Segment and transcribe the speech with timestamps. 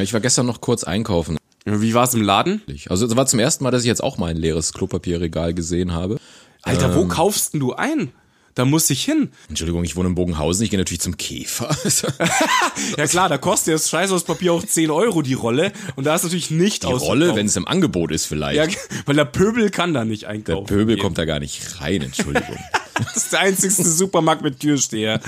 [0.00, 1.36] Ich war gestern noch kurz einkaufen.
[1.64, 2.62] Wie war's im Laden?
[2.88, 5.92] Also es war zum ersten Mal, dass ich jetzt auch mal ein leeres Klopapierregal gesehen
[5.92, 6.18] habe.
[6.62, 8.10] Alter, wo kaufst denn du ein?
[8.54, 9.30] Da muss ich hin.
[9.48, 11.74] Entschuldigung, ich wohne in Bogenhausen, ich gehe natürlich zum Käfer.
[12.98, 15.72] Ja klar, da kostet das Scheiß aus Papier auch 10 Euro die Rolle.
[15.96, 17.00] Und da ist natürlich nicht Die aus.
[17.00, 18.56] Rolle, wenn es im Angebot ist vielleicht.
[18.74, 20.66] Ja, weil der Pöbel kann da nicht Der einkaufen.
[20.66, 21.02] Pöbel gehen.
[21.02, 22.58] kommt da gar nicht rein, Entschuldigung.
[22.94, 25.20] Das ist der einzigste Supermarkt mit Türsteher.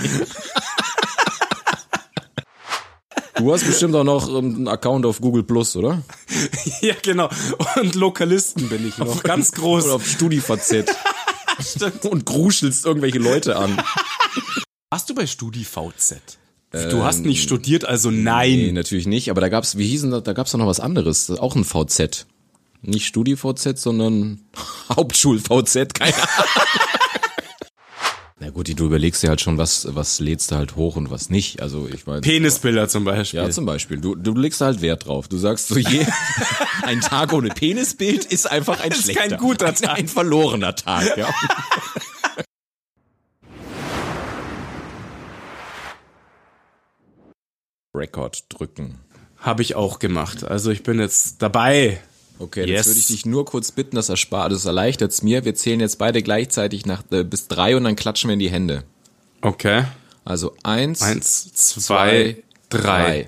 [3.37, 6.01] Du hast bestimmt auch noch ähm, einen Account auf Google Plus, oder?
[6.81, 7.29] ja, genau.
[7.75, 9.23] Und Lokalisten bin ich noch.
[9.23, 9.85] Ganz groß.
[9.85, 10.85] Oder auf StudiVZ.
[12.09, 13.81] Und gruschelst irgendwelche Leute an.
[14.89, 16.37] Warst du bei StudiVZ?
[16.71, 18.51] Du hast nicht studiert, also nein.
[18.51, 21.29] Nee, natürlich nicht, aber da gab's, wie hießen das, da gab's doch noch was anderes,
[21.31, 22.25] auch ein VZ.
[22.81, 24.41] Nicht StudiVZ, sondern
[24.89, 26.55] Hauptschul-VZ, keine Ahnung.
[28.45, 31.31] Na gut, du überlegst dir halt schon, was, was lädst du halt hoch und was
[31.31, 31.63] nicht.
[31.63, 32.21] Also ich meine.
[32.21, 33.39] Penisbilder zum Beispiel.
[33.39, 33.99] Ja, zum Beispiel.
[33.99, 35.27] Du, du legst halt Wert drauf.
[35.27, 36.05] Du sagst so, je,
[36.83, 39.29] ein Tag ohne Penisbild ist einfach ein Ist schlechter.
[39.29, 39.97] kein guter ein, Tag.
[39.97, 41.27] Ein verlorener Tag, ja.
[47.95, 48.99] Record drücken.
[49.37, 50.43] Habe ich auch gemacht.
[50.43, 51.99] Also ich bin jetzt dabei.
[52.39, 52.69] Okay, Yes.
[52.69, 55.45] jetzt würde ich dich nur kurz bitten, das erspart, das erleichtert es mir.
[55.45, 58.49] Wir zählen jetzt beide gleichzeitig nach, äh, bis drei und dann klatschen wir in die
[58.51, 58.83] Hände.
[59.41, 59.85] Okay.
[60.25, 63.27] Also eins, Eins, zwei, drei.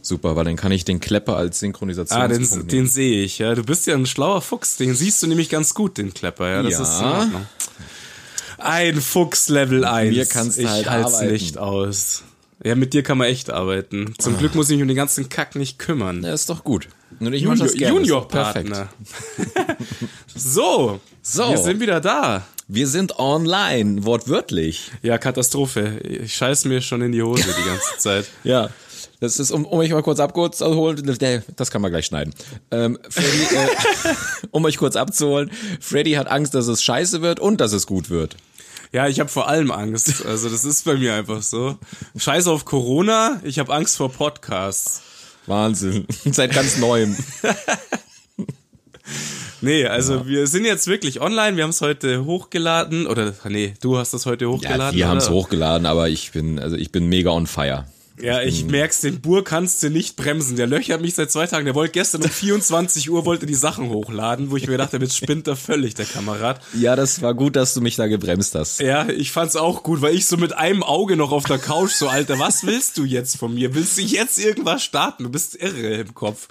[0.00, 3.54] Super, weil dann kann ich den Klepper als Ah, Synchronisationspunkt den, den sehe ich, ja.
[3.54, 4.76] Du bist ja ein schlauer Fuchs.
[4.78, 6.62] Den siehst du nämlich ganz gut, den Klepper, ja.
[6.62, 6.82] Das Ja.
[6.82, 7.46] ist in Ordnung.
[8.58, 10.16] Ein Fuchs Level 1.
[10.16, 11.32] mir kannst du ich halt halt's arbeiten.
[11.32, 12.22] nicht aus.
[12.64, 14.14] Ja, mit dir kann man echt arbeiten.
[14.18, 16.22] Zum Glück muss ich mich um den ganzen Kack nicht kümmern.
[16.24, 16.88] Ja, ist doch gut.
[17.20, 17.78] Und ich Junior, das.
[17.78, 18.28] Junior.
[18.28, 18.88] Partner.
[20.34, 21.50] so, So.
[21.50, 22.46] wir sind wieder da.
[22.66, 24.90] Wir sind online, wortwörtlich.
[25.02, 25.98] Ja, Katastrophe.
[26.02, 28.26] Ich scheiß mir schon in die Hose die ganze Zeit.
[28.42, 28.70] Ja.
[29.20, 31.16] Das ist, um, um euch mal kurz abzuholen,
[31.56, 32.34] das kann man gleich schneiden.
[32.70, 33.68] Ähm, Freddy, äh,
[34.50, 38.10] um euch kurz abzuholen, Freddy hat Angst, dass es scheiße wird und dass es gut
[38.10, 38.36] wird.
[38.92, 40.24] Ja, ich habe vor allem Angst.
[40.26, 41.78] Also das ist bei mir einfach so.
[42.16, 45.02] Scheiß auf Corona, ich habe Angst vor Podcasts.
[45.46, 46.06] Wahnsinn.
[46.24, 47.16] Seit ganz neuem.
[49.60, 51.56] Nee, also wir sind jetzt wirklich online.
[51.56, 53.06] Wir haben es heute hochgeladen.
[53.06, 54.96] Oder nee, du hast das heute Ja, hochgeladen.
[54.96, 57.86] wir haben es hochgeladen, aber ich bin, also ich bin mega on fire.
[58.20, 60.56] Ja, ich merk's, den Bur kannst du nicht bremsen.
[60.56, 61.64] Der löchert mich seit zwei Tagen.
[61.64, 65.04] Der wollte gestern um 24 Uhr wollte die Sachen hochladen, wo ich mir gedacht habe,
[65.04, 66.60] jetzt spinnt er völlig, der Kamerad.
[66.74, 68.80] Ja, das war gut, dass du mich da gebremst hast.
[68.80, 71.90] Ja, ich fand's auch gut, weil ich so mit einem Auge noch auf der Couch
[71.92, 73.74] so, Alter, was willst du jetzt von mir?
[73.74, 75.24] Willst du jetzt irgendwas starten?
[75.24, 76.48] Du bist irre im Kopf.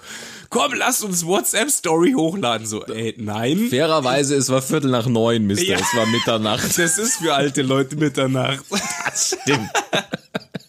[0.50, 2.66] Komm, lass uns WhatsApp-Story hochladen.
[2.66, 3.68] So, ey, nein.
[3.70, 5.64] Fairerweise, es war Viertel nach neun, Mister.
[5.64, 5.78] Ja.
[5.78, 6.78] Es war Mitternacht.
[6.78, 8.64] Das ist für alte Leute Mitternacht.
[9.14, 9.70] Stimmt.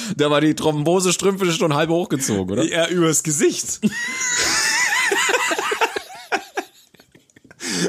[0.16, 2.64] Da war die Thrombosestrümpfe schon halb hochgezogen, oder?
[2.64, 3.80] Ja, übers Gesicht.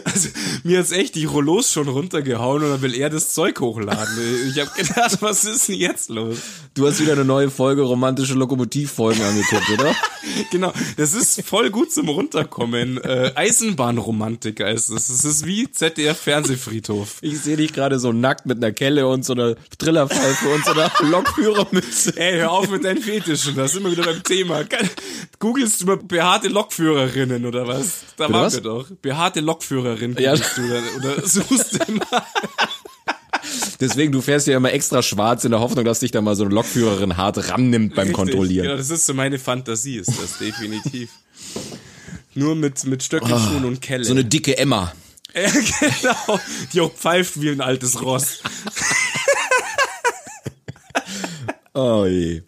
[0.03, 0.29] Also,
[0.63, 4.17] mir hat's echt die Rollos schon runtergehauen und dann will er das Zeug hochladen.
[4.49, 6.37] Ich hab gedacht, was ist denn jetzt los?
[6.73, 9.95] Du hast wieder eine neue Folge romantische Lokomotivfolgen angeguckt, oder?
[10.51, 12.97] Genau, das ist voll gut zum Runterkommen.
[13.03, 15.09] Äh, Eisenbahnromantiker ist es.
[15.09, 17.17] Es ist wie ZDF-Fernsehfriedhof.
[17.21, 20.71] Ich sehe dich gerade so nackt mit einer Kelle und so einer Trillerpfeife und so
[20.71, 22.15] einer Lokführermütze.
[22.17, 24.63] Ey, hör auf mit deinen Fetischen, da sind wir wieder beim Thema.
[25.39, 28.01] Googelst du über behaarte Lokführerinnen oder was?
[28.17, 28.53] Da Bitte waren was?
[28.55, 28.87] wir doch.
[29.01, 30.31] Behaarte Lokführerin Ja.
[30.33, 32.25] googelst du dann, oder suchst du immer.
[33.79, 36.43] Deswegen, du fährst ja immer extra schwarz in der Hoffnung, dass dich da mal so
[36.43, 38.15] eine Lokführerin hart rannimmt beim Richtig.
[38.15, 38.65] Kontrollieren.
[38.65, 41.09] Ja, das ist so meine Fantasie, ist das definitiv.
[42.33, 44.03] Nur mit, mit Stöckelschuhen und Kelle.
[44.03, 44.93] So eine dicke Emma.
[45.35, 46.39] ja, genau.
[46.73, 48.39] Die auch pfeift wie ein altes Ross.
[51.77, 52.41] Oh je.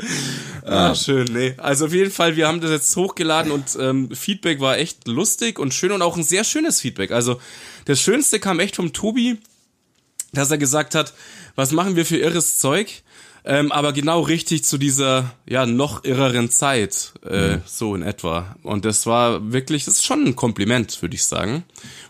[0.65, 1.53] Ah, schön, nee.
[1.57, 5.59] Also auf jeden Fall, wir haben das jetzt hochgeladen und ähm, Feedback war echt lustig
[5.59, 7.11] und schön und auch ein sehr schönes Feedback.
[7.11, 7.39] Also
[7.85, 9.37] das Schönste kam echt vom Tobi,
[10.33, 11.13] dass er gesagt hat,
[11.55, 13.03] was machen wir für irres Zeug,
[13.45, 18.55] ähm, aber genau richtig zu dieser ja noch irreren Zeit, äh, so in etwa.
[18.63, 21.63] Und das war wirklich, das ist schon ein Kompliment, würde ich sagen.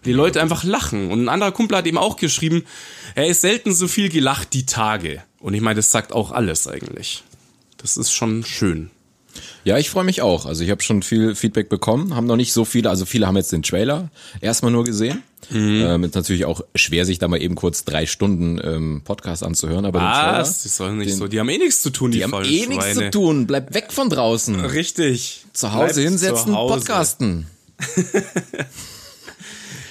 [0.05, 1.11] Die Leute einfach lachen.
[1.11, 2.65] Und ein anderer Kumpel hat eben auch geschrieben,
[3.15, 5.23] er ist selten so viel gelacht die Tage.
[5.39, 7.23] Und ich meine, das sagt auch alles eigentlich.
[7.77, 8.89] Das ist schon schön.
[9.63, 10.45] Ja, ich freue mich auch.
[10.45, 13.35] Also ich habe schon viel Feedback bekommen, haben noch nicht so viele, also viele haben
[13.37, 14.09] jetzt den Trailer
[14.41, 15.21] erstmal nur gesehen.
[15.49, 15.81] Mhm.
[15.85, 19.85] Ähm, ist natürlich auch schwer, sich da mal eben kurz drei Stunden ähm, Podcast anzuhören,
[19.85, 20.63] aber den Trailer, Was?
[20.63, 21.27] Die sollen nicht den- so.
[21.27, 23.47] Die haben eh nichts zu tun, die, die haben eh nichts zu tun.
[23.47, 24.59] Bleib weg von draußen.
[24.59, 25.45] Richtig.
[25.53, 26.75] Zu Hause Bleibt hinsetzen, zu Hause.
[26.75, 27.47] podcasten.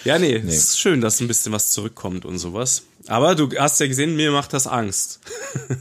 [0.05, 2.83] Ja, nee, es ist schön, dass ein bisschen was zurückkommt und sowas.
[3.09, 5.21] Aber du hast ja gesehen, mir macht das Angst.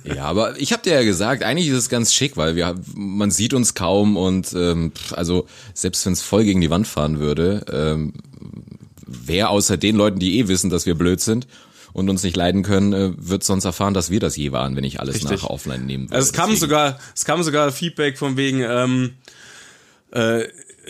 [0.03, 3.29] Ja, aber ich habe dir ja gesagt, eigentlich ist es ganz schick, weil wir man
[3.31, 7.63] sieht uns kaum und ähm, also selbst wenn es voll gegen die Wand fahren würde,
[7.71, 8.13] ähm,
[9.05, 11.47] wer außer den Leuten, die eh wissen, dass wir blöd sind
[11.93, 14.83] und uns nicht leiden können, äh, wird sonst erfahren, dass wir das je waren, wenn
[14.83, 15.31] ich alles Richtig.
[15.43, 16.15] nach offline nehmen würde.
[16.15, 19.13] Also es kam Deswegen- sogar, es kam sogar Feedback von wegen, ähm,
[20.11, 20.43] äh,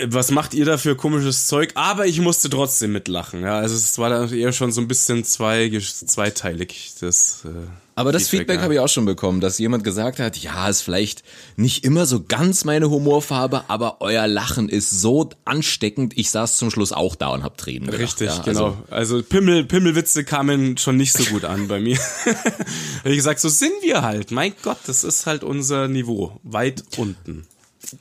[0.05, 1.71] was macht ihr da für komisches Zeug?
[1.75, 3.41] Aber ich musste trotzdem mitlachen.
[3.41, 6.93] Ja, also es war dann eher schon so ein bisschen zwei, zweiteilig.
[6.99, 7.49] Das, äh,
[7.95, 8.63] Aber das Feedback ja.
[8.63, 11.23] habe ich auch schon bekommen, dass jemand gesagt hat, ja, ist vielleicht
[11.55, 16.17] nicht immer so ganz meine Humorfarbe, aber euer Lachen ist so ansteckend.
[16.17, 18.01] Ich saß zum Schluss auch da und hab Tränen gelacht.
[18.01, 18.77] Richtig, ja, genau.
[18.89, 21.97] Also, Pimmel, Pimmelwitze kamen schon nicht so gut an bei mir.
[22.99, 24.31] Habe ich gesagt, so sind wir halt.
[24.31, 26.39] Mein Gott, das ist halt unser Niveau.
[26.43, 27.47] Weit unten.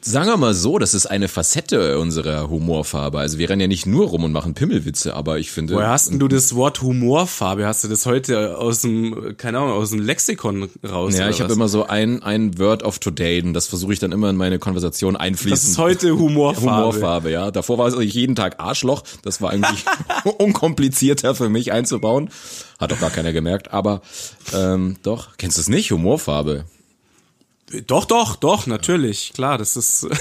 [0.00, 3.20] Sagen wir mal so, das ist eine Facette unserer Humorfarbe.
[3.20, 5.74] Also wir rennen ja nicht nur rum und machen Pimmelwitze, aber ich finde.
[5.74, 7.66] Woher hast denn du das Wort Humorfarbe?
[7.66, 11.16] Hast du das heute aus dem, keine Ahnung, aus dem Lexikon raus?
[11.16, 14.10] ja, ich habe immer so ein, ein Word of Today und das versuche ich dann
[14.10, 15.50] immer in meine Konversation einfließen.
[15.50, 16.76] Das ist heute Humorfarbe.
[16.76, 17.50] Humorfarbe, ja.
[17.52, 19.04] Davor war es eigentlich jeden Tag Arschloch.
[19.22, 19.84] Das war eigentlich
[20.38, 22.30] unkomplizierter für mich einzubauen.
[22.80, 23.72] Hat doch gar keiner gemerkt.
[23.72, 24.02] Aber
[24.52, 25.92] ähm, doch, kennst du es nicht?
[25.92, 26.64] Humorfarbe.
[27.86, 29.32] Doch, doch, doch, natürlich.
[29.34, 30.06] Klar, das ist.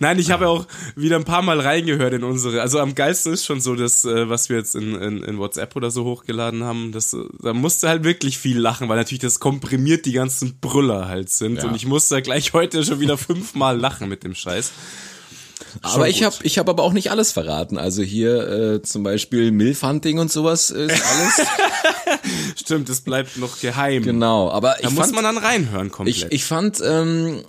[0.00, 2.62] Nein, ich habe ja auch wieder ein paar Mal reingehört in unsere.
[2.62, 5.74] Also am geilsten ist schon so das, äh, was wir jetzt in, in, in WhatsApp
[5.74, 6.92] oder so hochgeladen haben.
[6.92, 11.08] Das, äh, da musste halt wirklich viel lachen, weil natürlich das komprimiert die ganzen Brüller
[11.08, 11.56] halt sind.
[11.56, 11.64] Ja.
[11.64, 14.70] Und ich musste gleich heute schon wieder fünfmal lachen mit dem Scheiß.
[15.82, 16.26] Aber ich gut.
[16.26, 17.76] habe ich hab aber auch nicht alles verraten.
[17.76, 21.48] Also hier äh, zum Beispiel Milfhunting und sowas ist alles.
[22.56, 24.02] Stimmt, das bleibt noch geheim.
[24.02, 24.50] genau.
[24.50, 26.16] Aber Da ich muss fand, man dann reinhören komplett.
[26.16, 27.42] Ich, ich fand, ähm,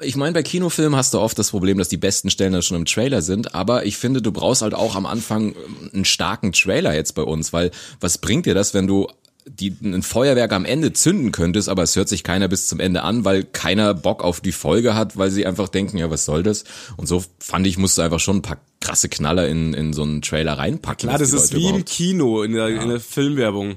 [0.00, 2.76] ich meine, bei Kinofilmen hast du oft das Problem, dass die besten Stellen dann schon
[2.76, 6.52] im Trailer sind, aber ich finde, du brauchst halt auch am Anfang ähm, einen starken
[6.52, 7.70] Trailer jetzt bei uns, weil
[8.00, 9.08] was bringt dir das, wenn du
[9.46, 13.02] die, ein Feuerwerk am Ende zünden könntest, aber es hört sich keiner bis zum Ende
[13.02, 16.42] an, weil keiner Bock auf die Folge hat, weil sie einfach denken, ja, was soll
[16.42, 16.64] das?
[16.96, 20.02] Und so fand ich, musst du einfach schon ein paar krasse Knaller in, in so
[20.02, 21.08] einen Trailer reinpacken.
[21.08, 23.76] Klar, das ist Leute wie im überhaupt- Kino, in der, in der Filmwerbung.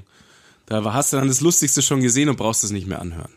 [0.66, 3.30] Da hast du dann das Lustigste schon gesehen und brauchst es nicht mehr anhören.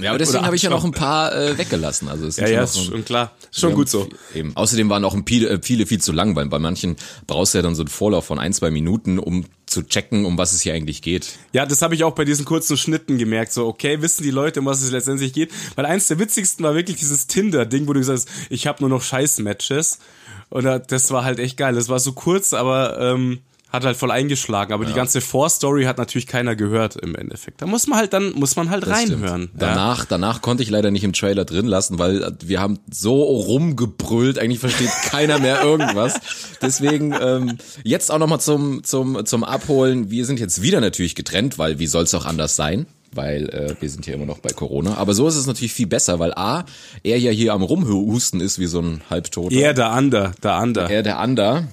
[0.00, 2.08] Ja, aber deswegen habe ich ja noch ein paar äh, weggelassen.
[2.08, 3.32] Also es Ja, schon ja, ist schon klar.
[3.50, 4.08] Schon gut so.
[4.34, 4.56] Eben.
[4.56, 7.62] Außerdem waren auch viele, äh, viele viel zu lang, weil bei manchen brauchst du ja
[7.62, 10.72] dann so einen Vorlauf von ein, zwei Minuten, um zu checken, um was es hier
[10.74, 11.38] eigentlich geht.
[11.52, 13.52] Ja, das habe ich auch bei diesen kurzen Schnitten gemerkt.
[13.52, 15.50] So, okay, wissen die Leute, um was es letztendlich geht?
[15.76, 18.88] Weil eins der witzigsten war wirklich dieses Tinder-Ding, wo du gesagt hast, ich habe nur
[18.90, 19.98] noch Scheiß-Matches.
[20.48, 21.74] Und da- das war halt echt geil.
[21.74, 23.40] Das war so kurz, aber ähm,
[23.72, 24.72] hat halt voll eingeschlagen.
[24.74, 27.62] Aber die ganze Vorstory hat natürlich keiner gehört im Endeffekt.
[27.62, 29.22] Da muss man halt dann, muss man halt Das stimmt.
[29.22, 29.42] reinhören.
[29.54, 29.68] Ja.
[29.68, 34.38] Danach, danach konnte ich leider nicht im Trailer drin lassen, weil wir haben so rumgebrüllt,
[34.38, 36.20] eigentlich versteht keiner mehr irgendwas.
[36.60, 40.10] Deswegen ähm, jetzt auch nochmal zum, zum, zum Abholen.
[40.10, 42.86] Wir sind jetzt wieder natürlich getrennt, weil wie soll es auch anders sein?
[43.14, 44.94] Weil äh, wir sind hier immer noch bei Corona.
[44.96, 46.64] Aber so ist es natürlich viel besser, weil A,
[47.02, 49.54] er ja hier am Rumhusten ist wie so ein Halbtoter.
[49.54, 50.90] Er, der Ander, der Ander.
[50.90, 51.64] er der Ander.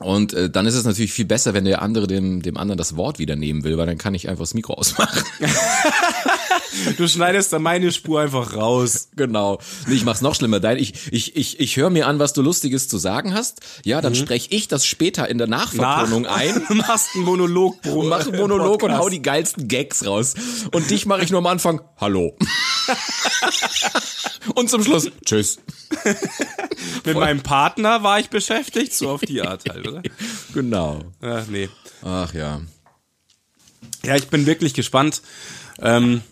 [0.00, 2.96] Und äh, dann ist es natürlich viel besser, wenn der andere dem, dem anderen das
[2.96, 5.22] Wort wieder nehmen will, weil dann kann ich einfach das Mikro ausmachen.
[6.96, 9.08] Du schneidest da meine Spur einfach raus.
[9.16, 9.58] genau.
[9.86, 10.60] Nee, ich mach's noch schlimmer.
[10.60, 13.60] Dein, ich ich, ich, ich höre mir an, was du Lustiges zu sagen hast.
[13.84, 16.62] Ja, dann spreche ich das später in der Nachvertonung ein.
[16.68, 18.00] Du machst einen Monolog, Bro.
[18.00, 20.34] Und mache einen Monolog und hau die geilsten Gags raus.
[20.72, 22.36] Und dich mache ich nur am Anfang, hallo.
[24.54, 25.58] und zum Schluss, tschüss.
[27.04, 30.02] Mit meinem Partner war ich beschäftigt, so auf die Art halt, oder?
[30.52, 31.02] Genau.
[31.20, 31.68] Ach, nee.
[32.02, 32.60] Ach ja.
[34.04, 35.22] Ja, ich bin wirklich gespannt,
[35.80, 36.22] ähm,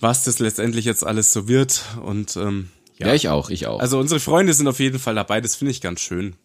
[0.00, 1.82] was das letztendlich jetzt alles so wird.
[2.04, 3.80] Und ähm, Ja, ich auch, ich auch.
[3.80, 6.36] also unsere Freunde sind auf jeden Fall dabei, das finde ich ganz schön.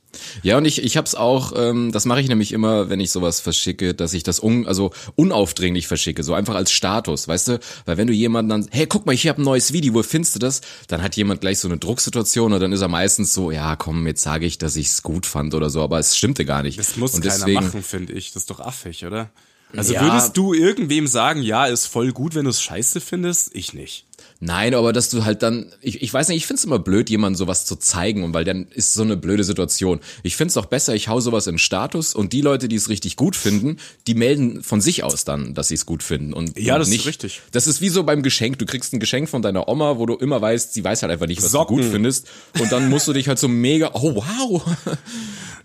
[0.43, 3.39] Ja, und ich, ich hab's auch, ähm, das mache ich nämlich immer, wenn ich sowas
[3.39, 7.59] verschicke, dass ich das un, also unaufdringlich verschicke, so einfach als Status, weißt du?
[7.85, 10.35] Weil wenn du jemanden dann, hey, guck mal, ich habe ein neues Video, wo findest
[10.35, 10.59] du das?
[10.89, 14.05] Dann hat jemand gleich so eine Drucksituation und dann ist er meistens so, ja, komm,
[14.05, 16.77] jetzt sage ich, dass ich's gut fand oder so, aber es stimmte gar nicht.
[16.77, 18.33] Das muss und keiner deswegen, machen, finde ich.
[18.33, 19.29] Das ist doch affig, oder?
[19.75, 20.01] Also Ja.
[20.03, 23.51] würdest du irgendwem sagen, ja, ist voll gut, wenn du es scheiße findest?
[23.55, 24.05] Ich nicht.
[24.43, 27.37] Nein, aber dass du halt dann, ich, ich weiß nicht, ich find's immer blöd, jemandem
[27.37, 29.99] sowas zu zeigen, und weil dann ist so eine blöde Situation.
[30.23, 33.17] Ich find's auch besser, ich hau sowas in Status und die Leute, die es richtig
[33.17, 36.33] gut finden, die melden von sich aus dann, dass sie es gut finden.
[36.33, 37.41] Und Ja, das ist nicht, richtig.
[37.51, 38.57] Das ist wie so beim Geschenk.
[38.57, 41.27] Du kriegst ein Geschenk von deiner Oma, wo du immer weißt, sie weiß halt einfach
[41.27, 41.77] nicht, was Socken.
[41.77, 42.27] du gut findest.
[42.59, 44.63] Und dann musst du dich halt so mega, oh wow,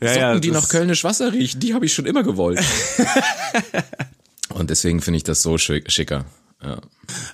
[0.00, 2.60] Ja, Socken, ja, die nach Kölnisch Wasser riechen, die habe ich schon immer gewollt.
[4.50, 6.24] und deswegen finde ich das so schick, schicker.
[6.62, 6.78] Ja.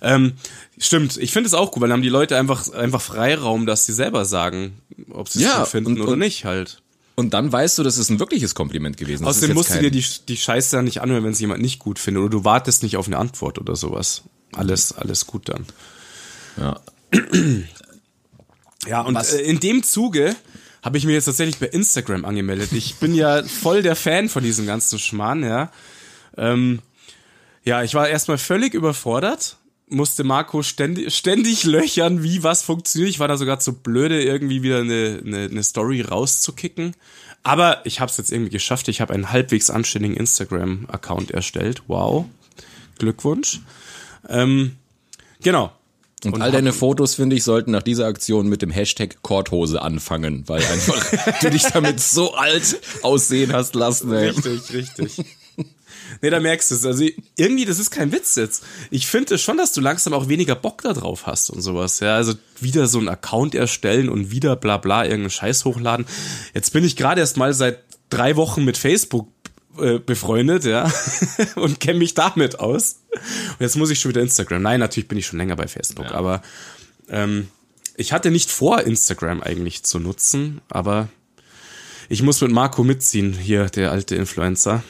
[0.00, 0.32] Ähm,
[0.78, 3.86] stimmt, ich finde es auch gut, weil dann haben die Leute einfach, einfach Freiraum, dass
[3.86, 6.78] sie selber sagen, ob sie es Ja, gut finden und- oder und- nicht halt.
[7.14, 9.24] Und dann weißt du, das ist ein wirkliches Kompliment gewesen.
[9.24, 11.60] Das ist Außerdem musst du dir die, die Scheiße dann nicht anhören, wenn es jemand
[11.60, 14.22] nicht gut findet oder du wartest nicht auf eine Antwort oder sowas.
[14.52, 15.66] Alles, alles gut dann.
[16.56, 16.80] Ja.
[18.86, 20.34] Ja, und Was- äh, in dem Zuge
[20.82, 22.72] habe ich mir jetzt tatsächlich bei Instagram angemeldet.
[22.72, 25.70] Ich bin ja voll der Fan von diesem ganzen Schmarrn, ja.
[26.36, 26.80] Ähm,
[27.64, 29.58] ja, ich war erstmal völlig überfordert,
[29.88, 33.10] musste Marco ständig, ständig löchern, wie was funktioniert.
[33.10, 36.96] Ich war da sogar zu blöde, irgendwie wieder eine, eine, eine Story rauszukicken.
[37.44, 38.88] Aber ich habe es jetzt irgendwie geschafft.
[38.88, 41.82] Ich habe einen halbwegs anständigen Instagram-Account erstellt.
[41.86, 42.26] Wow.
[42.98, 43.60] Glückwunsch.
[44.28, 44.76] Ähm,
[45.40, 45.72] genau.
[46.24, 50.44] Und, all deine Fotos, finde ich, sollten nach dieser Aktion mit dem Hashtag Korthose anfangen,
[50.46, 54.12] weil einfach du dich damit so alt aussehen hast lassen.
[54.12, 54.28] Ey.
[54.28, 55.24] Richtig, richtig.
[56.20, 56.84] Nee, da merkst du es.
[56.84, 57.04] Also
[57.36, 58.64] irgendwie, das ist kein Witz jetzt.
[58.90, 62.00] Ich finde schon, dass du langsam auch weniger Bock da drauf hast und sowas.
[62.00, 66.06] Ja, also wieder so einen Account erstellen und wieder bla bla irgendeinen Scheiß hochladen.
[66.54, 69.28] Jetzt bin ich gerade erst mal seit drei Wochen mit Facebook
[69.78, 70.90] äh, befreundet, ja,
[71.56, 72.96] und kenne mich damit aus.
[73.12, 74.62] Und jetzt muss ich schon wieder Instagram.
[74.62, 76.12] Nein, natürlich bin ich schon länger bei Facebook, Ja.
[76.14, 76.42] aber
[77.08, 77.48] ähm,
[77.96, 81.08] ich hatte nicht vor, Instagram eigentlich zu nutzen, aber
[82.08, 84.82] ich muss mit Marco mitziehen, hier, der alte Influencer.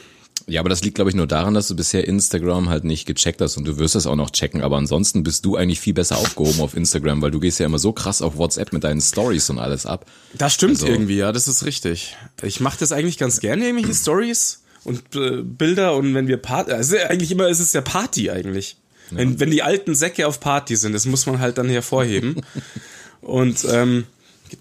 [0.45, 3.39] Ja, aber das liegt, glaube ich, nur daran, dass du bisher Instagram halt nicht gecheckt
[3.39, 4.61] hast und du wirst das auch noch checken.
[4.61, 7.79] Aber ansonsten bist du eigentlich viel besser aufgehoben auf Instagram, weil du gehst ja immer
[7.79, 10.05] so krass auf WhatsApp mit deinen Stories und alles ab.
[10.33, 12.17] Das stimmt Also- irgendwie, ja, das ist richtig.
[12.41, 16.71] Ich mache das eigentlich ganz gerne, irgendwelche Stories und äh, Bilder und wenn wir Party,
[16.71, 18.77] also eigentlich immer ist es ja Party eigentlich.
[19.11, 22.41] Wenn, wenn die alten Säcke auf Party sind, das muss man halt dann hervorheben.
[23.21, 24.05] und ähm,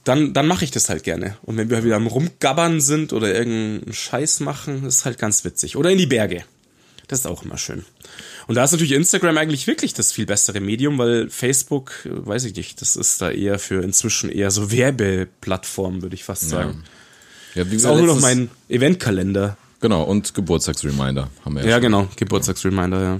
[0.05, 1.37] dann, dann mache ich das halt gerne.
[1.43, 5.77] Und wenn wir wieder am Rumgabbern sind oder irgendeinen Scheiß machen, ist halt ganz witzig.
[5.77, 6.45] Oder in die Berge.
[7.09, 7.85] Das ist auch immer schön.
[8.47, 12.45] Und da ist natürlich Instagram eigentlich wirklich das viel bessere Medium, weil Facebook, äh, weiß
[12.45, 16.85] ich nicht, das ist da eher für inzwischen eher so Werbeplattform, würde ich fast sagen.
[17.55, 19.57] Ja, wie Ist auch nur noch mein Eventkalender.
[19.83, 21.71] Genau, und Geburtstagsreminder haben wir ja.
[21.71, 23.19] Ja, genau, Geburtstagsreminder, ja.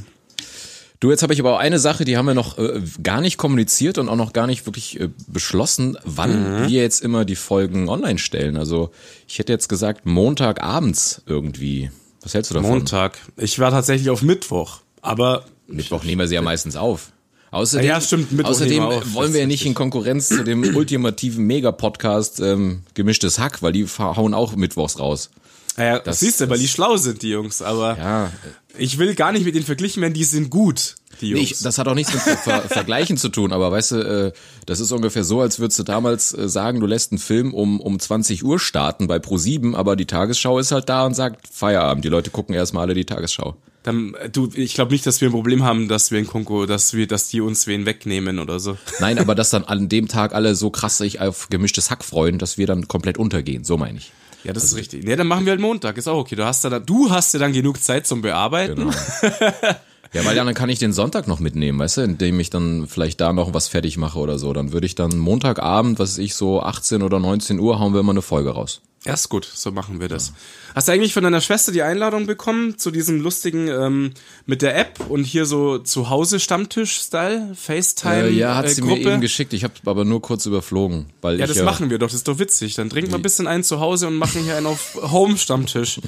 [1.01, 3.37] Du, jetzt habe ich aber auch eine Sache, die haben wir noch äh, gar nicht
[3.37, 7.89] kommuniziert und auch noch gar nicht wirklich äh, beschlossen, wann wir jetzt immer die Folgen
[7.89, 8.57] online stellen.
[8.57, 8.93] Also
[9.27, 11.91] ich hätte jetzt gesagt Montagabends irgendwie.
[12.23, 12.71] Was hältst du davon?
[12.71, 13.19] Montag.
[13.37, 17.11] Ich war tatsächlich auf Mittwoch, aber Mittwoch nehmen wir sie ja meistens auf.
[17.51, 21.45] Außerdem, Ja, stimmt, Mittwoch außerdem wir wollen wir ja nicht in Konkurrenz zu dem ultimativen
[21.45, 25.31] Mega-Podcast ähm, Gemischtes Hack, weil die hauen auch mittwochs raus.
[25.77, 27.63] Ja, das siehst du, weil die schlau sind, die Jungs.
[27.63, 28.33] Aber Ja,
[28.79, 31.41] ich will gar nicht mit denen verglichen werden, die sind gut, die Jungs.
[31.41, 33.97] Nee, ich, das hat auch nichts mit Ver Ver Vergleichen zu tun, aber weißt du,
[33.97, 34.33] äh,
[34.67, 37.81] das ist ungefähr so, als würdest du damals äh, sagen, du lässt einen Film um,
[37.81, 42.05] um 20 Uhr starten bei Pro7, aber die Tagesschau ist halt da und sagt Feierabend.
[42.05, 43.57] Die Leute gucken erstmal alle die Tagesschau.
[43.83, 46.67] Dann, äh, du, ich glaube nicht, dass wir ein Problem haben, dass wir in Konko,
[46.67, 48.77] dass wir, dass die uns wen wegnehmen oder so.
[49.01, 52.39] Nein, aber dass dann an dem Tag alle so krass sich auf gemischtes Hack freuen,
[52.39, 53.65] dass wir dann komplett untergehen.
[53.65, 54.13] So meine ich.
[54.45, 55.05] Ja, das ist richtig.
[55.05, 56.37] Nee, dann machen wir halt Montag, ist auch okay.
[56.37, 58.77] Du hast da, du hast ja dann genug Zeit zum Bearbeiten.
[58.77, 58.91] Genau.
[60.15, 63.19] Ja, weil dann kann ich den Sonntag noch mitnehmen, weißt du, indem ich dann vielleicht
[63.23, 64.53] da noch was fertig mache oder so.
[64.53, 68.01] Dann würde ich dann Montagabend, was weiß ich, so 18 oder 19 Uhr, hauen wir
[68.01, 68.83] immer eine Folge raus.
[69.05, 70.33] Ja, ist gut, so machen wir das.
[70.77, 74.13] Hast du eigentlich von deiner Schwester die Einladung bekommen zu diesem lustigen ähm,
[74.47, 78.83] mit der App und hier so zu Hause Stammtisch-Style, FaceTime Äh, ja, hat äh, sie
[78.83, 79.11] mir Gruppe?
[79.11, 79.53] eben geschickt.
[79.55, 82.29] Ich habe aber nur kurz überflogen, weil ja, ich das machen wir doch, das ist
[82.29, 82.77] doch witzig.
[82.77, 86.01] Dann trinken wir ein bisschen einen zu Hause und machen hier einen auf Home-Stammtisch.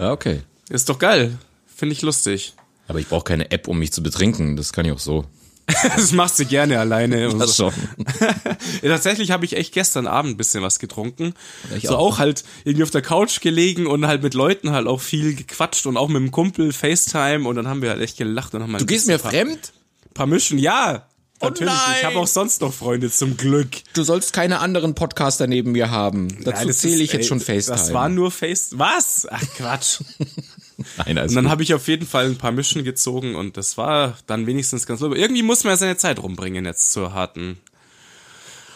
[0.00, 0.42] Ja, okay.
[0.68, 1.38] Ist doch geil.
[1.74, 2.54] Finde ich lustig.
[2.88, 4.56] Aber ich brauche keine App, um mich zu betrinken.
[4.56, 5.24] Das kann ich auch so.
[5.96, 7.30] Das machst du gerne alleine.
[7.30, 7.72] Und so.
[8.82, 11.34] Ja, tatsächlich habe ich echt gestern Abend ein bisschen was getrunken.
[11.76, 12.14] Ich so auch.
[12.14, 15.86] auch halt irgendwie auf der Couch gelegen und halt mit Leuten halt auch viel gequatscht
[15.86, 18.72] und auch mit dem Kumpel FaceTime und dann haben wir halt echt gelacht und haben
[18.72, 19.72] halt Du gehst mir fremd?
[20.14, 21.06] paar Mischen, ja.
[21.40, 21.72] Natürlich.
[21.72, 21.96] nein!
[21.98, 23.68] Ich habe auch sonst noch Freunde zum Glück.
[23.94, 26.28] Du sollst keine anderen Podcaster neben mir haben.
[26.44, 27.76] Dazu das zähle ist- ich jetzt ey, schon FaceTime.
[27.76, 28.68] Das war nur Face.
[28.78, 29.26] Was?
[29.28, 30.00] Ach Quatsch.
[30.98, 33.76] Nein, also Und dann habe ich auf jeden Fall ein paar Mischen gezogen und das
[33.76, 35.20] war dann wenigstens ganz lustig.
[35.20, 37.58] Irgendwie muss man ja seine Zeit rumbringen jetzt zur harten,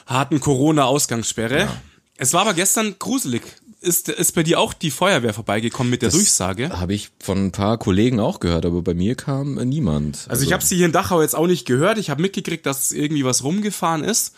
[0.06, 1.68] harten Corona-Ausgangssperre.
[2.16, 3.42] Es war aber gestern gruselig.
[3.80, 6.70] Ist, ist bei dir auch die Feuerwehr vorbeigekommen mit der Durchsage?
[6.70, 10.26] habe ich von ein paar Kollegen auch gehört, aber bei mir kam äh, niemand.
[10.28, 11.98] Also ich habe sie hier in Dachau jetzt auch nicht gehört.
[11.98, 14.34] Ich habe mitgekriegt, dass irgendwie was rumgefahren ist.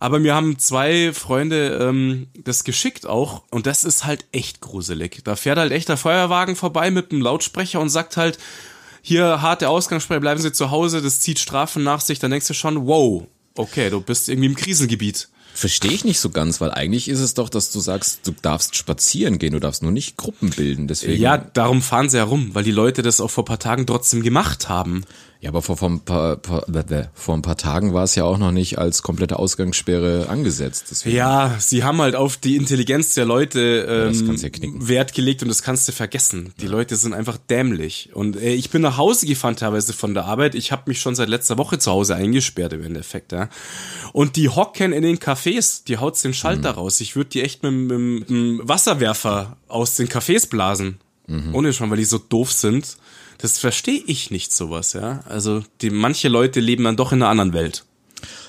[0.00, 3.42] Aber mir haben zwei Freunde ähm, das geschickt auch.
[3.50, 5.22] Und das ist halt echt gruselig.
[5.24, 8.38] Da fährt halt echt der Feuerwagen vorbei mit einem Lautsprecher und sagt halt,
[9.02, 12.18] hier harte Ausgangssperre, bleiben Sie zu Hause, das zieht Strafen nach sich.
[12.18, 13.26] Dann denkst du schon, wow,
[13.56, 15.28] okay, du bist irgendwie im Krisengebiet.
[15.54, 18.76] Verstehe ich nicht so ganz, weil eigentlich ist es doch, dass du sagst, du darfst
[18.76, 20.86] spazieren gehen, du darfst nur nicht Gruppen bilden.
[20.86, 21.20] Deswegen.
[21.20, 24.68] Ja, darum fahren sie herum, weil die Leute das auch vor paar Tagen trotzdem gemacht
[24.68, 25.04] haben.
[25.40, 26.40] Ja, aber vor, vor, ein paar,
[27.14, 30.86] vor ein paar Tagen war es ja auch noch nicht als komplette Ausgangssperre angesetzt.
[30.90, 31.14] Deswegen.
[31.14, 35.62] Ja, sie haben halt auf die Intelligenz der Leute ähm, ja, Wert gelegt und das
[35.62, 36.52] kannst du vergessen.
[36.60, 36.70] Die ja.
[36.72, 38.10] Leute sind einfach dämlich.
[38.14, 40.56] Und äh, ich bin nach Hause gefahren teilweise von der Arbeit.
[40.56, 43.30] Ich habe mich schon seit letzter Woche zu Hause eingesperrt im Endeffekt.
[43.30, 43.48] Ja.
[44.12, 46.78] Und die hocken in den Cafés, die haut den Schalter mhm.
[46.78, 47.00] raus.
[47.00, 50.98] Ich würde die echt mit, mit, mit einem Wasserwerfer aus den Cafés blasen.
[51.28, 51.54] Mhm.
[51.54, 52.96] Ohne schon, weil die so doof sind.
[53.38, 55.20] Das verstehe ich nicht sowas, ja.
[55.28, 57.84] Also die manche Leute leben dann doch in einer anderen Welt.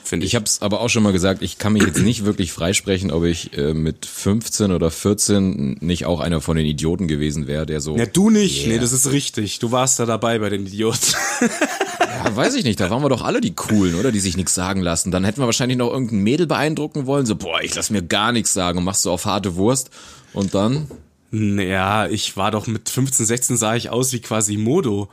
[0.04, 0.32] Finde ich.
[0.32, 3.12] Ich habe es aber auch schon mal gesagt, ich kann mich jetzt nicht wirklich freisprechen,
[3.12, 7.68] ob ich äh, mit 15 oder 14 nicht auch einer von den Idioten gewesen wäre,
[7.68, 7.96] der so.
[7.96, 8.66] Ja, du nicht.
[8.66, 8.74] Yeah.
[8.74, 9.60] Nee, das ist richtig.
[9.60, 11.14] Du warst da dabei bei den Idioten.
[11.42, 12.80] ja, weiß ich nicht.
[12.80, 14.12] Da waren wir doch alle die coolen, oder?
[14.12, 15.12] Die sich nichts sagen lassen.
[15.12, 17.28] Dann hätten wir wahrscheinlich noch irgendein Mädel beeindrucken wollen.
[17.28, 19.92] So, boah, ich lass mir gar nichts sagen und machst so auf harte Wurst.
[20.34, 20.88] Und dann
[21.32, 25.10] naja, ich war doch mit 15, 16 sah ich aus wie quasi Modo.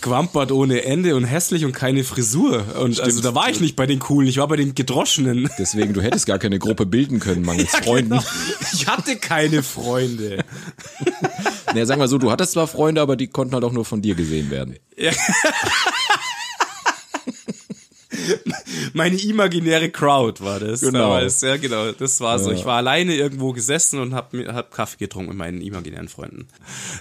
[0.00, 2.76] Quampert ohne Ende und hässlich und keine Frisur.
[2.78, 3.06] Und Stimmt.
[3.06, 5.48] also da war ich nicht bei den coolen, ich war bei den gedroschenen.
[5.58, 8.10] Deswegen, du hättest gar keine Gruppe bilden können, mangels ja, Freunden.
[8.10, 8.22] Genau.
[8.72, 10.44] Ich hatte keine Freunde.
[11.66, 14.02] naja, sagen wir so, du hattest zwar Freunde, aber die konnten halt auch nur von
[14.02, 14.76] dir gesehen werden.
[14.96, 15.12] Ja.
[18.92, 20.98] meine imaginäre Crowd war das genau.
[21.00, 21.40] damals.
[21.40, 21.92] Ja, genau.
[21.92, 22.50] Das war so.
[22.50, 22.56] Ja.
[22.56, 26.48] Ich war alleine irgendwo gesessen und hab, hab Kaffee getrunken mit meinen imaginären Freunden.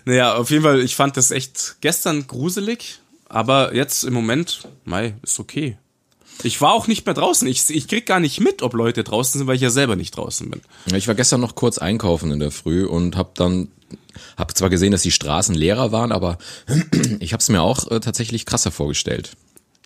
[0.05, 2.99] Naja, auf jeden Fall, ich fand das echt gestern gruselig,
[3.29, 5.77] aber jetzt im Moment, mei, ist okay.
[6.43, 7.47] Ich war auch nicht mehr draußen.
[7.47, 10.17] Ich, ich krieg gar nicht mit, ob Leute draußen sind, weil ich ja selber nicht
[10.17, 10.61] draußen bin.
[10.95, 13.67] Ich war gestern noch kurz einkaufen in der Früh und hab dann
[14.37, 16.37] hab zwar gesehen, dass die Straßen leerer waren, aber
[17.19, 19.31] ich habe es mir auch äh, tatsächlich krasser vorgestellt.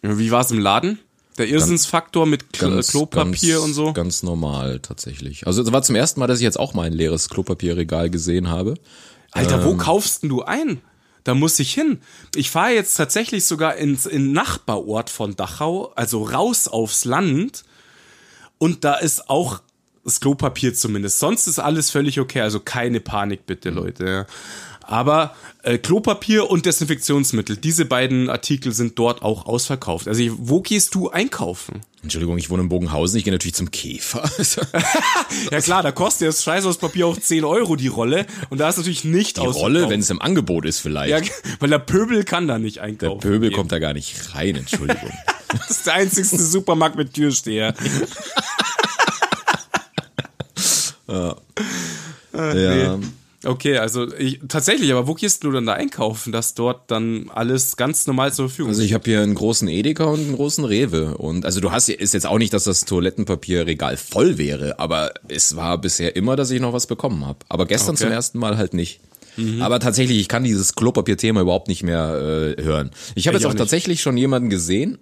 [0.02, 1.00] Wie war es im Laden?
[1.38, 3.94] Der Irrsinnsfaktor mit ganz, Klopapier ganz, und so?
[3.94, 5.46] Ganz normal tatsächlich.
[5.46, 8.50] Also es war zum ersten Mal, dass ich jetzt auch mal ein leeres Klopapierregal gesehen
[8.50, 8.76] habe.
[9.32, 10.82] Alter, ähm, wo kaufst denn du ein?
[11.26, 12.00] Da muss ich hin.
[12.36, 17.64] Ich fahre jetzt tatsächlich sogar ins in Nachbarort von Dachau, also raus aufs Land.
[18.58, 19.62] Und da ist auch
[20.06, 21.20] das Klopapier zumindest.
[21.20, 22.42] Sonst ist alles völlig okay.
[22.42, 23.78] Also keine Panik bitte, mhm.
[23.78, 24.28] Leute.
[24.88, 30.08] Aber äh, Klopapier und Desinfektionsmittel, diese beiden Artikel sind dort auch ausverkauft.
[30.08, 31.82] Also wo gehst du einkaufen?
[32.04, 34.30] Entschuldigung, ich wohne in Bogenhausen, ich gehe natürlich zum Käfer.
[35.52, 39.06] ja klar, da kostet das Scheißhauspapier auch 10 Euro die Rolle und da ist natürlich
[39.06, 41.26] nicht Die Rolle, wenn es im Angebot ist vielleicht.
[41.26, 43.22] Ja, weil der Pöbel kann da nicht einkaufen.
[43.22, 45.12] Der Pöbel kommt da gar nicht rein, Entschuldigung.
[45.48, 47.74] das ist der einzigste Supermarkt mit Türsteher.
[51.08, 51.36] ja.
[52.34, 53.00] Ach, ja.
[53.46, 57.78] Okay, also ich, tatsächlich, aber wo gehst du dann da einkaufen, dass dort dann alles
[57.78, 58.78] ganz normal zur Verfügung ist?
[58.78, 61.90] Also ich habe hier einen großen Edeka und einen großen Rewe und also du hast
[61.90, 66.52] ist jetzt auch nicht, dass das Toilettenpapierregal voll wäre, aber es war bisher immer, dass
[66.52, 67.40] ich noch was bekommen habe.
[67.48, 68.04] Aber gestern okay.
[68.04, 69.00] zum ersten Mal halt nicht.
[69.38, 69.62] Mhm.
[69.62, 72.92] Aber tatsächlich, ich kann dieses Klopapier-Thema überhaupt nicht mehr äh, hören.
[73.16, 74.98] Ich habe jetzt auch, auch tatsächlich schon jemanden gesehen,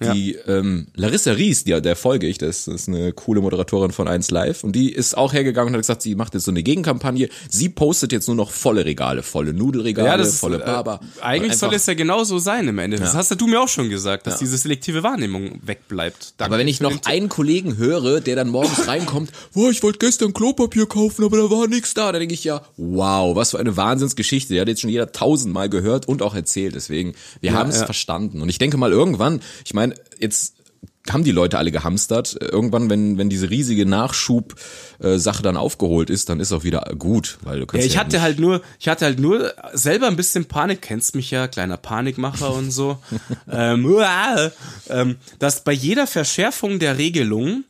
[0.00, 0.58] die ja.
[0.58, 4.30] ähm, Larissa Ries, die, der folge ich, das, das ist eine coole Moderatorin von 1
[4.30, 7.28] Live und die ist auch hergegangen und hat gesagt, sie macht jetzt so eine Gegenkampagne.
[7.48, 11.00] Sie postet jetzt nur noch volle Regale, volle Nudelregale, ja, das, volle Baba.
[11.18, 12.98] Äh, eigentlich soll es ja genau so sein im Ende.
[12.98, 13.04] Ja.
[13.04, 14.40] Das hast ja du mir auch schon gesagt, dass ja.
[14.40, 16.34] diese selektive Wahrnehmung wegbleibt.
[16.36, 19.98] Danke aber wenn ich noch einen Kollegen höre, der dann morgens reinkommt, boah, ich wollte
[19.98, 23.58] gestern Klopapier kaufen, aber da war nichts da, dann denke ich ja, wow, was für
[23.58, 24.54] eine Wahnsinnsgeschichte.
[24.54, 26.74] Die hat jetzt schon jeder tausendmal gehört und auch erzählt.
[26.74, 28.42] Deswegen, wir haben es verstanden.
[28.42, 29.85] Und ich denke mal irgendwann, ich meine,
[30.18, 30.56] jetzt
[31.10, 32.36] haben die Leute alle gehamstert.
[32.40, 37.60] Irgendwann, wenn, wenn diese riesige Nachschub-Sache dann aufgeholt ist, dann ist auch wieder gut, weil
[37.60, 37.84] du kannst.
[37.84, 41.14] Ja, ich ja hatte halt nur, ich hatte halt nur selber ein bisschen Panik, kennst
[41.14, 42.98] mich ja, kleiner Panikmacher und so.
[43.50, 43.86] ähm,
[44.88, 47.64] ähm, dass bei jeder Verschärfung der Regelung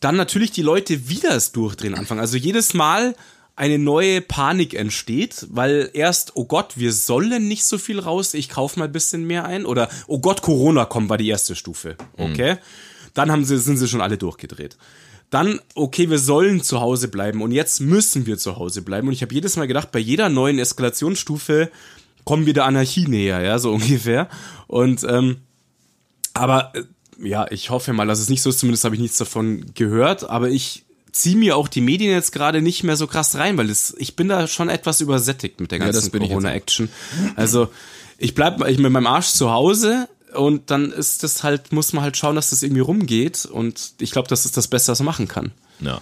[0.00, 2.20] dann natürlich die Leute wieder das Durchdrehen anfangen.
[2.20, 3.14] Also jedes Mal
[3.60, 8.48] eine neue Panik entsteht, weil erst, oh Gott, wir sollen nicht so viel raus, ich
[8.48, 9.66] kaufe mal ein bisschen mehr ein.
[9.66, 11.96] Oder, oh Gott, Corona kommt, war die erste Stufe.
[12.16, 12.24] Mhm.
[12.24, 12.54] Okay.
[12.54, 12.58] Mhm.
[13.12, 14.78] Dann haben sie, sind sie schon alle durchgedreht.
[15.28, 19.08] Dann, okay, wir sollen zu Hause bleiben und jetzt müssen wir zu Hause bleiben.
[19.08, 21.70] Und ich habe jedes Mal gedacht, bei jeder neuen Eskalationsstufe
[22.24, 24.30] kommen wir der Anarchie näher, ja, so ungefähr.
[24.68, 25.36] Und ähm,
[26.32, 26.84] aber äh,
[27.28, 30.30] ja, ich hoffe mal, dass es nicht so ist, zumindest habe ich nichts davon gehört,
[30.30, 33.70] aber ich ziehe mir auch die Medien jetzt gerade nicht mehr so krass rein, weil
[33.70, 36.88] es, ich bin da schon etwas übersättigt mit der ganzen ja, Corona-Action.
[37.36, 37.68] Also
[38.18, 42.04] ich bleib ich mit meinem Arsch zu Hause und dann ist das halt, muss man
[42.04, 45.06] halt schauen, dass das irgendwie rumgeht und ich glaube, das ist das Beste, was man
[45.06, 45.52] machen kann.
[45.80, 46.00] Ja.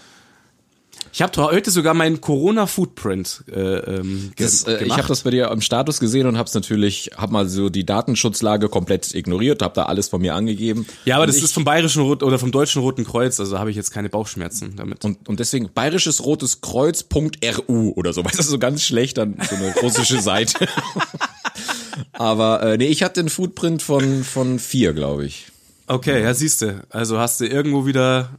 [1.13, 5.51] Ich habe heute sogar meinen Corona-Footprint äh, ähm, das, äh, Ich habe das bei dir
[5.51, 9.75] im Status gesehen und habe es natürlich, habe mal so die Datenschutzlage komplett ignoriert, habe
[9.75, 10.87] da alles von mir angegeben.
[11.05, 13.71] Ja, aber und das ist vom Bayerischen Rot oder vom Deutschen Roten Kreuz, also habe
[13.71, 15.05] ich jetzt keine Bauchschmerzen damit.
[15.05, 19.57] Und, und deswegen Bayerisches Rotes Kreuz.ru oder so, weißt du, so ganz schlecht dann so
[19.57, 20.69] eine russische Seite.
[22.13, 25.47] Aber äh, nee, ich hatte einen Footprint von, von vier, glaube ich.
[25.87, 26.85] Okay, ja, siehst du.
[26.91, 28.31] Also hast du irgendwo wieder,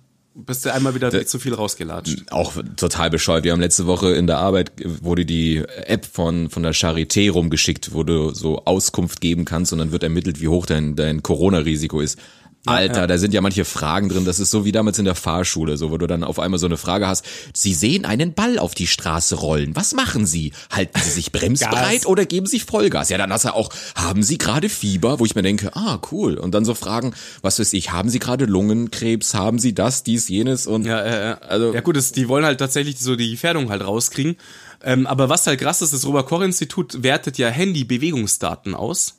[0.46, 2.32] bist du einmal wieder zu viel rausgelatscht.
[2.32, 3.44] Auch total bescheuert.
[3.44, 4.72] Wir haben letzte Woche in der Arbeit
[5.02, 9.80] wurde die App von, von der Charité rumgeschickt, wo du so Auskunft geben kannst und
[9.80, 12.20] dann wird ermittelt, wie hoch dein, dein Corona-Risiko ist.
[12.66, 13.08] Alter, ja.
[13.08, 14.26] da sind ja manche Fragen drin.
[14.26, 16.66] Das ist so wie damals in der Fahrschule, so wo du dann auf einmal so
[16.66, 17.26] eine Frage hast.
[17.54, 19.76] Sie sehen einen Ball auf die Straße rollen.
[19.76, 20.52] Was machen Sie?
[20.70, 23.10] Halten Sie sich bremsbereit oder geben Sie Vollgas?
[23.10, 25.20] Ja, dann hast du auch, haben Sie gerade Fieber?
[25.20, 26.38] Wo ich mir denke, ah, cool.
[26.38, 29.34] Und dann so Fragen, was weiß ich, haben Sie gerade Lungenkrebs?
[29.34, 30.68] Haben Sie das, dies, jenes?
[30.68, 33.84] Und Ja, äh, Also- ja gut, das, die wollen halt tatsächlich so die Gefährdung halt
[33.86, 34.36] rauskriegen.
[34.84, 39.16] Ähm, aber was halt krass ist, das Robert-Koch-Institut wertet ja Handy-Bewegungsdaten aus.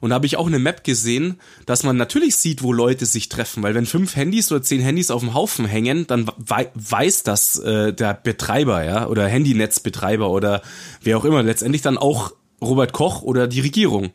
[0.00, 3.28] Und da habe ich auch eine Map gesehen, dass man natürlich sieht, wo Leute sich
[3.28, 7.22] treffen, weil wenn fünf Handys oder zehn Handys auf dem Haufen hängen, dann wei weiß
[7.22, 10.62] das äh, der Betreiber, ja, oder Handynetzbetreiber oder
[11.02, 12.32] wer auch immer, letztendlich dann auch
[12.62, 14.10] Robert Koch oder die Regierung.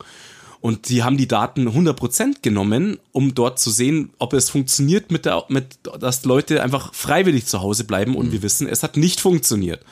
[0.60, 5.24] Und die haben die Daten 100% genommen, um dort zu sehen, ob es funktioniert mit
[5.24, 9.20] der, mit, dass Leute einfach freiwillig zu Hause bleiben und wir wissen, es hat nicht
[9.20, 9.84] funktioniert.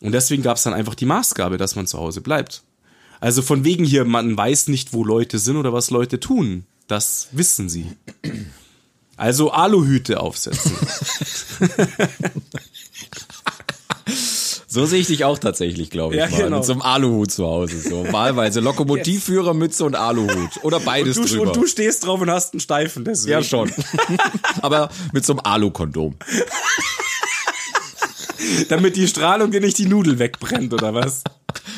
[0.00, 2.62] Und deswegen gab es dann einfach die Maßgabe, dass man zu Hause bleibt.
[3.22, 6.64] Also von wegen hier, man weiß nicht, wo Leute sind oder was Leute tun.
[6.88, 7.86] Das wissen sie.
[9.16, 10.72] Also Aluhüte aufsetzen.
[14.66, 16.20] So sehe ich dich auch tatsächlich, glaube ich.
[16.20, 16.44] Ja, mal.
[16.44, 16.56] genau.
[16.56, 17.78] Mit so einem Aluhut zu Hause.
[17.78, 20.62] So wahlweise Lokomotivführer, Mütze und Aluhut.
[20.62, 21.42] Oder beides Du, drüber.
[21.48, 23.32] und du stehst drauf und hast einen Steifen deswegen.
[23.32, 23.70] ja, schon.
[24.62, 26.14] Aber mit so einem Alu-Kondom.
[28.68, 31.22] Damit die Strahlung dir nicht die Nudel wegbrennt oder was?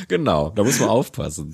[0.06, 1.52] Genau, da muss man aufpassen.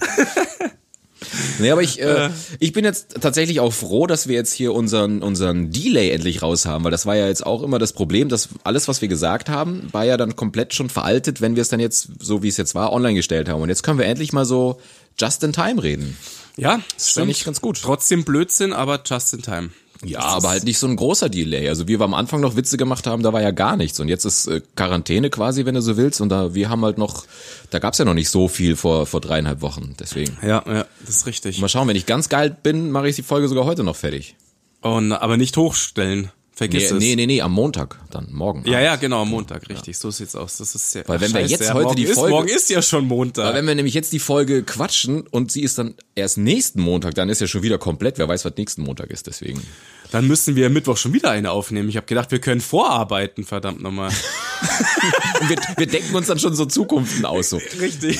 [1.58, 5.22] Nee, aber ich, äh, ich bin jetzt tatsächlich auch froh, dass wir jetzt hier unseren,
[5.22, 8.48] unseren Delay endlich raus haben, weil das war ja jetzt auch immer das Problem, dass
[8.64, 11.80] alles, was wir gesagt haben, war ja dann komplett schon veraltet, wenn wir es dann
[11.80, 13.62] jetzt, so wie es jetzt war, online gestellt haben.
[13.62, 14.80] Und jetzt können wir endlich mal so
[15.18, 16.16] just in time reden.
[16.56, 17.80] Ja, das fand ich ganz gut.
[17.80, 19.70] Trotzdem Blödsinn, aber just in time.
[20.04, 21.68] Ja, aber halt nicht so ein großer Delay.
[21.68, 24.00] Also wie wir am Anfang noch Witze gemacht haben, da war ja gar nichts.
[24.00, 26.20] Und jetzt ist äh, Quarantäne quasi, wenn du so willst.
[26.20, 27.24] Und da wir haben halt noch,
[27.68, 29.94] da gab's ja noch nicht so viel vor vor dreieinhalb Wochen.
[29.98, 30.38] Deswegen.
[30.42, 31.60] Ja, ja, das ist richtig.
[31.60, 34.36] Mal schauen, wenn ich ganz geil bin, mache ich die Folge sogar heute noch fertig.
[34.80, 36.30] Und, aber nicht hochstellen.
[36.60, 37.02] Vergiss Nee, es.
[37.02, 38.64] nee, nee, nee, am Montag dann, morgen.
[38.68, 39.96] Ja, ja, genau, am Montag, richtig.
[39.96, 40.58] So sieht's aus.
[40.58, 41.04] Das ist ja.
[41.06, 43.46] Weil wenn wir jetzt ja, heute die ist, Folge- Morgen ist ja schon Montag.
[43.46, 47.14] Aber wenn wir nämlich jetzt die Folge quatschen und sie ist dann erst nächsten Montag,
[47.14, 48.18] dann ist ja schon wieder komplett.
[48.18, 49.62] Wer weiß, was nächsten Montag ist, deswegen.
[50.10, 51.88] Dann müssen wir Mittwoch schon wieder eine aufnehmen.
[51.88, 54.10] Ich habe gedacht, wir können vorarbeiten, verdammt nochmal.
[55.40, 57.56] Und wir, wir denken uns dann schon so Zukunften aus, so.
[57.80, 58.18] Richtig.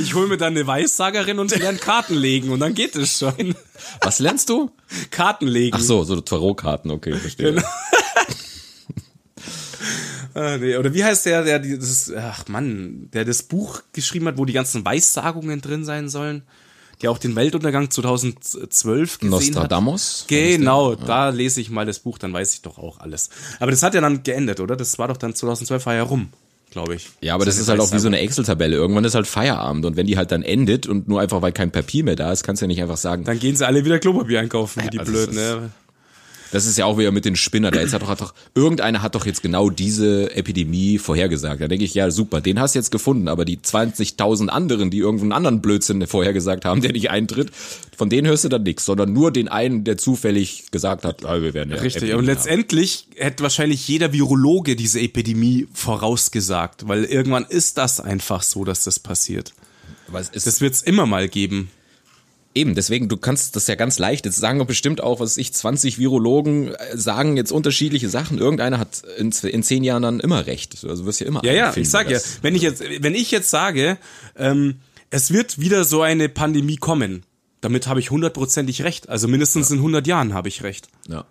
[0.00, 3.54] Ich hole mir dann eine Weissagerin und lerne Karten legen und dann geht es schon.
[4.00, 4.70] Was lernst du?
[5.10, 5.76] Karten legen.
[5.78, 7.54] Ach so, so Tarotkarten, okay, verstehe.
[7.54, 7.66] Genau.
[10.34, 10.76] Ah, nee.
[10.76, 14.52] Oder wie heißt der, der dieses, ach Mann, der das Buch geschrieben hat, wo die
[14.52, 16.42] ganzen Weissagungen drin sein sollen?
[17.02, 20.20] Der auch den Weltuntergang 2012 gesehen Nostradamus?
[20.22, 20.28] hat.
[20.28, 23.30] Genau, da lese ich mal das Buch, dann weiß ich doch auch alles.
[23.58, 24.76] Aber das hat ja dann geendet, oder?
[24.76, 26.28] Das war doch dann 2012 war ja rum,
[26.70, 27.08] glaube ich.
[27.20, 28.76] Ja, aber das ist halt auch wie so eine Excel-Tabelle.
[28.76, 31.70] Irgendwann ist halt Feierabend und wenn die halt dann endet und nur einfach, weil kein
[31.70, 33.98] Papier mehr da ist, kannst du ja nicht einfach sagen, Dann gehen sie alle wieder
[33.98, 35.70] Klopapier einkaufen, wie die also Blöden, das ist- ne?
[36.50, 37.70] Das ist ja auch wieder mit den Spinner.
[37.70, 41.60] Da jetzt hat doch, hat doch, irgendeiner hat doch jetzt genau diese Epidemie vorhergesagt.
[41.60, 44.98] Da denke ich, ja, super, den hast du jetzt gefunden, aber die 20.000 anderen, die
[44.98, 47.50] irgendeinen anderen Blödsinn vorhergesagt haben, der nicht eintritt,
[47.96, 51.42] von denen hörst du dann nichts, sondern nur den einen, der zufällig gesagt hat, ah,
[51.42, 52.02] wir werden ja Richtig.
[52.02, 52.34] Epidemie Und haben.
[52.34, 58.84] letztendlich hätte wahrscheinlich jeder Virologe diese Epidemie vorausgesagt, weil irgendwann ist das einfach so, dass
[58.84, 59.52] das passiert.
[60.32, 61.70] Es Das wird's immer mal geben.
[62.58, 66.00] Eben, deswegen, du kannst das ja ganz leicht, jetzt sagen bestimmt auch, was ich, 20
[66.00, 68.38] Virologen äh, sagen jetzt unterschiedliche Sachen.
[68.38, 70.84] Irgendeiner hat in, in zehn Jahren dann immer recht.
[70.84, 73.48] Also wirst ja immer Ja, ja, ich sag ja, wenn ich jetzt, wenn ich jetzt
[73.50, 73.96] sage,
[74.36, 74.78] ähm,
[75.10, 77.22] es wird wieder so eine Pandemie kommen,
[77.60, 79.08] damit habe ich hundertprozentig recht.
[79.08, 80.88] Also mindestens in 100 Jahren habe ich recht.
[81.06, 81.26] Ja.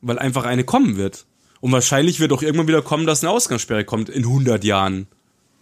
[0.00, 1.26] Weil einfach eine kommen wird.
[1.60, 5.06] Und wahrscheinlich wird auch irgendwann wieder kommen, dass eine Ausgangssperre kommt in 100 Jahren.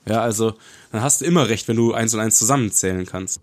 [0.07, 0.55] Ja, also
[0.93, 3.41] dann hast du immer recht, wenn du eins und eins zusammenzählen kannst.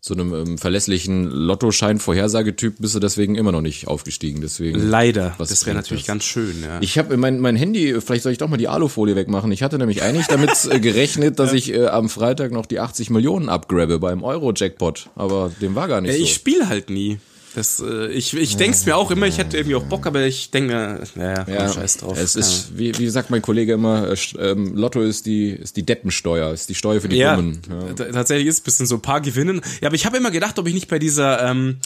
[0.00, 4.40] Zu einem ähm, verlässlichen Lottoschein-Vorhersagetyp bist du deswegen immer noch nicht aufgestiegen.
[4.40, 4.78] Deswegen.
[4.78, 5.34] Leider.
[5.38, 6.08] Was das wäre natürlich das?
[6.08, 6.78] ganz schön, ja.
[6.80, 9.50] Ich habe mein, mein Handy, vielleicht soll ich doch mal die Alufolie wegmachen.
[9.50, 13.10] Ich hatte nämlich eigentlich damit äh, gerechnet, dass ich äh, am Freitag noch die 80
[13.10, 15.10] Millionen abgrabe beim Euro-Jackpot.
[15.16, 16.22] Aber dem war gar nicht Ja, so.
[16.22, 17.18] ich spiele halt nie.
[17.54, 20.50] Das, äh, ich ich denk's mir auch immer, ich hätte irgendwie auch Bock, aber ich
[20.50, 22.18] denke mir, naja, Ja, scheiß drauf.
[22.20, 25.84] Es ist, wie, wie sagt mein Kollege immer, äh, ähm, Lotto ist die, ist die
[25.84, 27.60] Deppensteuer, ist die Steuer für die Ja, Dummen.
[27.68, 27.94] Ja.
[28.12, 29.60] tatsächlich ist ein bisschen so ein paar Gewinnen.
[29.80, 31.78] Ja, aber ich habe immer gedacht, ob ich nicht bei dieser ähm,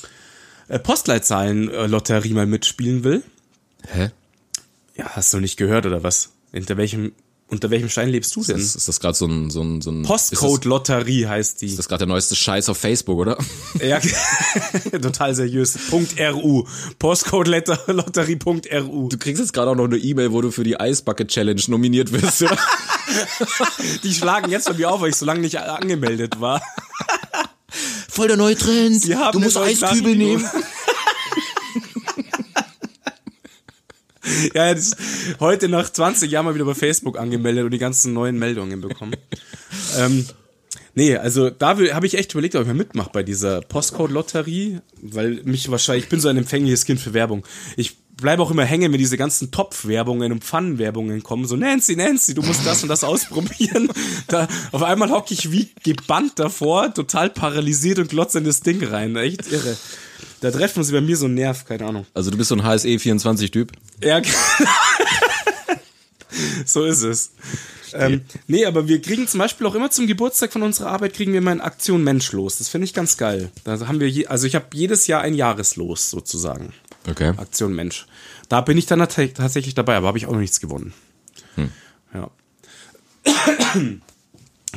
[0.69, 3.23] äh, Postleitzahlen-Lotterie mal mitspielen will.
[3.89, 4.11] Hä?
[4.97, 6.31] Ja, hast du nicht gehört oder was?
[6.53, 7.13] Hinter welchem
[7.53, 8.57] Unter welchem Stein lebst du denn?
[8.57, 11.67] Ist, ist das gerade so ein, so ein, so ein Postcode-Lotterie heißt die.
[11.67, 13.37] Ist das gerade der neueste Scheiß auf Facebook, oder?
[13.83, 14.01] Ja,
[15.03, 15.79] total seriös.
[15.93, 16.65] .ru.
[16.99, 19.09] Postcode-Lotterie.ru.
[19.11, 22.11] Du kriegst jetzt gerade auch noch eine E-Mail, wo du für die Eisbucket Challenge nominiert
[22.11, 22.57] wirst, oder?
[24.03, 26.63] Die schlagen jetzt bei mir auf, weil ich so lange nicht angemeldet war.
[28.09, 29.07] Voll der neue Trend.
[29.33, 30.49] Du musst Eiskübel nehmen.
[34.55, 34.97] Ja, das,
[35.41, 39.17] heute nach 20 Jahren mal wieder bei Facebook angemeldet und die ganzen neuen Meldungen bekommen.
[39.99, 40.27] ähm,
[40.95, 45.43] nee, also da habe ich echt überlegt, ob ich mal mitmache bei dieser Postcode-Lotterie, weil
[45.45, 47.45] mich wahrscheinlich, ich bin so ein empfängliches Kind für Werbung.
[47.77, 51.47] Ich bleibe auch immer hängen, wenn diese ganzen Topf-Werbungen und Pfannenwerbungen kommen.
[51.47, 53.89] So, Nancy, Nancy, du musst das und das ausprobieren.
[54.29, 58.83] Da, auf einmal hocke ich wie gebannt davor, total paralysiert und glotze in das Ding
[58.83, 59.15] rein.
[59.17, 59.77] Echt irre.
[60.43, 62.07] Da treffen sie bei mir so einen Nerv, keine Ahnung.
[62.15, 63.73] Also du bist so ein HSE24-Typ.
[64.03, 64.21] Ja,
[66.67, 67.33] so ist es.
[67.95, 71.33] Ähm, nee, aber wir kriegen zum Beispiel auch immer zum Geburtstag von unserer Arbeit kriegen
[71.35, 72.59] wir mal eine Aktion Menschlos.
[72.59, 73.51] Das finde ich ganz geil.
[73.65, 76.73] Da haben wir, je, also ich habe jedes Jahr ein Jahreslos sozusagen.
[77.09, 77.33] Okay.
[77.37, 78.07] Aktion Mensch.
[78.49, 80.95] Da bin ich dann tat- tatsächlich dabei, aber habe ich auch noch nichts gewonnen.
[82.15, 82.31] Ja.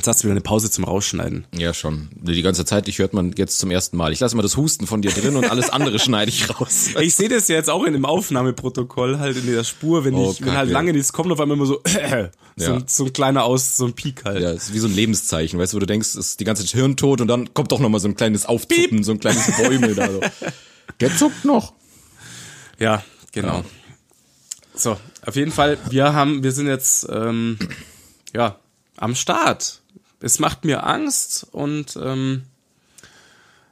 [0.06, 1.46] Jetzt hast du wieder eine Pause zum Rausschneiden.
[1.52, 2.10] Ja, schon.
[2.14, 4.12] Die ganze Zeit, ich hört man jetzt zum ersten Mal.
[4.12, 6.90] Ich lasse mal das Husten von dir drin und alles andere schneide ich raus.
[7.00, 10.30] Ich sehe das ja jetzt auch in dem Aufnahmeprotokoll halt in der Spur, wenn Oh,
[10.30, 11.80] ich, wenn halt lange nichts kommt, auf einmal immer so,
[12.56, 12.74] so, Ja.
[12.74, 14.40] ein, so ein kleiner Aus, so ein Peak halt.
[14.40, 16.70] Ja, ist wie so ein Lebenszeichen, weißt du, wo du denkst, ist die ganze Zeit
[16.76, 19.56] Hirn tot und dann kommt doch noch mal so ein kleines Aufzuppen, so ein kleines
[19.56, 20.20] Bäumel da so.
[21.00, 21.72] Der zuckt noch.
[22.78, 23.64] Ja, genau.
[24.72, 27.58] So, auf jeden Fall, wir haben, wir sind jetzt ähm,
[28.32, 28.60] ja
[28.96, 29.80] am Start.
[30.20, 32.42] Es macht mir Angst und ähm,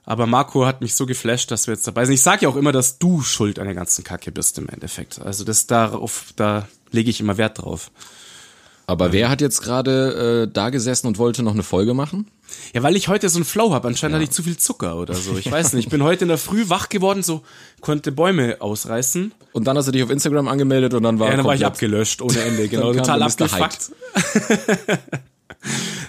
[0.07, 2.15] aber Marco hat mich so geflasht, dass wir jetzt dabei sind.
[2.15, 5.21] Ich sage ja auch immer, dass du schuld an der ganzen Kacke bist im Endeffekt.
[5.21, 7.91] Also das darauf, da lege ich immer Wert drauf.
[8.87, 12.31] Aber wer hat jetzt gerade äh, da gesessen und wollte noch eine Folge machen?
[12.75, 13.89] Ja, weil ich heute so einen Flow habe.
[13.89, 15.39] Anscheinend hatte ich zu viel Zucker oder so.
[15.39, 15.87] Ich weiß nicht.
[15.87, 17.43] Ich bin heute in der Früh wach geworden, so
[17.81, 19.33] konnte Bäume ausreißen.
[19.53, 21.65] Und dann hast du dich auf Instagram angemeldet und dann war Ja, dann war ich
[21.65, 23.93] abgelöscht ohne Ende, genau, total abgefuckt.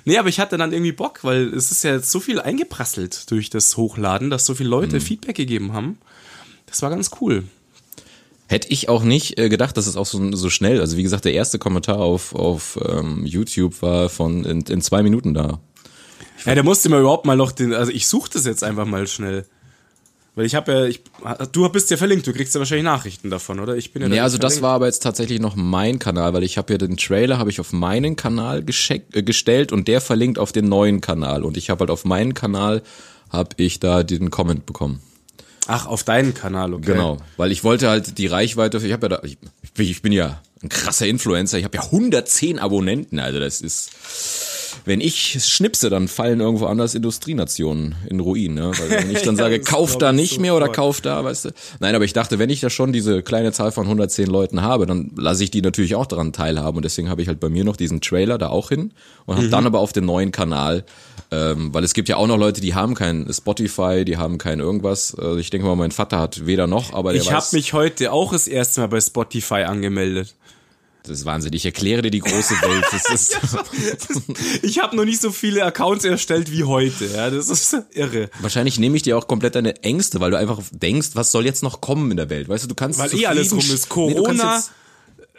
[0.06, 3.30] nee, aber ich hatte dann irgendwie Bock, weil es ist ja jetzt so viel eingeprasselt
[3.32, 5.98] durch das Hochladen, dass so viele Leute Feedback gegeben haben.
[6.66, 7.44] Das war ganz cool.
[8.48, 11.26] Hätte ich auch nicht äh, gedacht, dass es auch so, so schnell, also wie gesagt,
[11.26, 15.60] der erste Kommentar auf, auf ähm, YouTube war von in, in zwei Minuten da.
[16.46, 19.08] Ja, der musste mir überhaupt mal noch den, also ich suche das jetzt einfach mal
[19.08, 19.46] schnell.
[20.36, 21.02] Weil ich habe ja, ich,
[21.54, 23.78] du bist ja verlinkt, du kriegst ja wahrscheinlich Nachrichten davon, oder?
[23.78, 24.64] Ich bin ja Nee, also das verlinkt.
[24.64, 27.62] war aber jetzt tatsächlich noch mein Kanal, weil ich habe ja den Trailer habe ich
[27.62, 31.80] auf meinen Kanal äh, gestellt und der verlinkt auf den neuen Kanal und ich habe
[31.80, 32.84] halt auf meinen Kanal
[33.30, 35.00] habe ich da den Comment bekommen.
[35.68, 36.92] Ach, auf deinen Kanal, okay.
[36.92, 39.38] Genau, weil ich wollte halt die Reichweite, ich habe ja da, ich,
[39.78, 43.90] ich bin ja ein krasser Influencer, ich habe ja 110 Abonnenten, also das ist,
[44.84, 48.72] wenn ich schnipse, dann fallen irgendwo anders Industrienationen in Ruin, ne?
[48.78, 51.50] Weil wenn ich dann sage, kauf da ich nicht mehr oder kauf da, weißt du?
[51.80, 54.86] Nein, aber ich dachte, wenn ich da schon diese kleine Zahl von 110 Leuten habe,
[54.86, 57.64] dann lasse ich die natürlich auch daran teilhaben und deswegen habe ich halt bei mir
[57.64, 58.92] noch diesen Trailer da auch hin
[59.26, 59.40] und Mhm.
[59.40, 60.84] habe dann aber auf den neuen Kanal
[61.32, 64.60] ähm, weil es gibt ja auch noch Leute, die haben kein Spotify, die haben kein
[64.60, 65.16] irgendwas.
[65.16, 68.12] Also ich denke mal, mein Vater hat weder noch, aber der Ich habe mich heute
[68.12, 70.36] auch das erste Mal bei Spotify angemeldet.
[71.08, 71.54] Das ist Wahnsinn.
[71.54, 72.86] Ich erkläre dir die große Welt.
[72.92, 73.38] Das ist,
[74.64, 77.06] Ich habe noch nicht so viele Accounts erstellt wie heute.
[77.08, 78.30] Ja, das ist irre.
[78.40, 81.64] wahrscheinlich nehme ich dir auch komplett deine Ängste, weil du einfach denkst, was soll jetzt
[81.64, 82.50] noch kommen in der Welt?
[82.50, 83.68] Weißt du, du kannst Weil eh alles rum ist.
[83.70, 84.72] Nee, du kannst Corona, jetzt,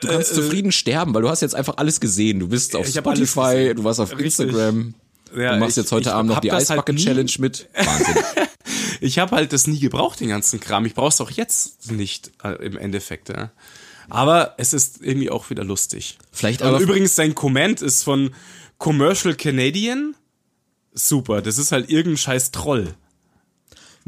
[0.01, 2.41] du kannst zufrieden sterben, weil du hast jetzt einfach alles gesehen.
[2.41, 4.25] Du bist auf Spotify, du warst auf Richtig.
[4.47, 4.95] Instagram.
[5.37, 7.69] Ja, du machst ich- jetzt heute Abend noch die halt Eisbucket nie- Challenge mit.
[7.75, 8.15] Wahnsinn.
[8.99, 10.87] Ich habe halt das nie gebraucht, den ganzen Kram.
[10.87, 13.29] Ich brauch's auch jetzt nicht äh, im Endeffekt.
[13.29, 13.51] Ja.
[14.09, 16.19] Aber es ist irgendwie auch wieder lustig.
[16.33, 18.35] Vielleicht Und aber übrigens, sein Comment ist von
[18.79, 20.15] Commercial Canadian.
[20.93, 22.95] Super, das ist halt irgendein scheiß Troll.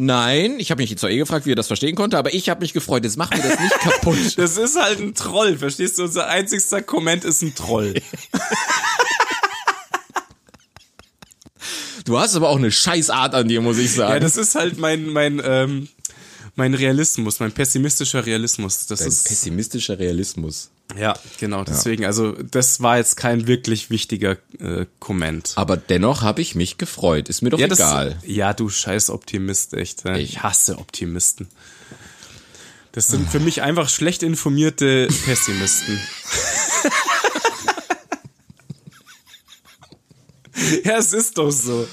[0.01, 2.61] Nein, ich habe mich zwar eh gefragt, wie er das verstehen konnte, aber ich habe
[2.61, 3.03] mich gefreut.
[3.03, 4.19] Jetzt mach mir das nicht kaputt.
[4.37, 6.05] Das ist halt ein Troll, verstehst du?
[6.05, 7.95] Unser einzigster Comment ist ein Troll.
[12.05, 14.15] Du hast aber auch eine Scheißart an dir, muss ich sagen.
[14.15, 15.89] Ja, das ist halt mein, mein, ähm,
[16.59, 18.87] mein Realismus, mein pessimistischer Realismus.
[18.87, 20.71] Das Ein ist, pessimistischer Realismus.
[20.99, 25.53] ja, genau, deswegen, also, das war jetzt kein wirklich wichtiger äh, Comment.
[25.55, 27.29] Aber dennoch habe ich mich gefreut.
[27.29, 28.19] Ist mir doch Ja, das, egal.
[28.27, 30.05] ja, du scheiß Optimist, echt.
[30.05, 30.21] Ne?
[30.21, 31.47] Ich hasse Optimisten.
[32.91, 36.01] Das sind für mich einfach schlecht informierte Pessimisten.
[40.85, 41.87] ja, es ist doch so.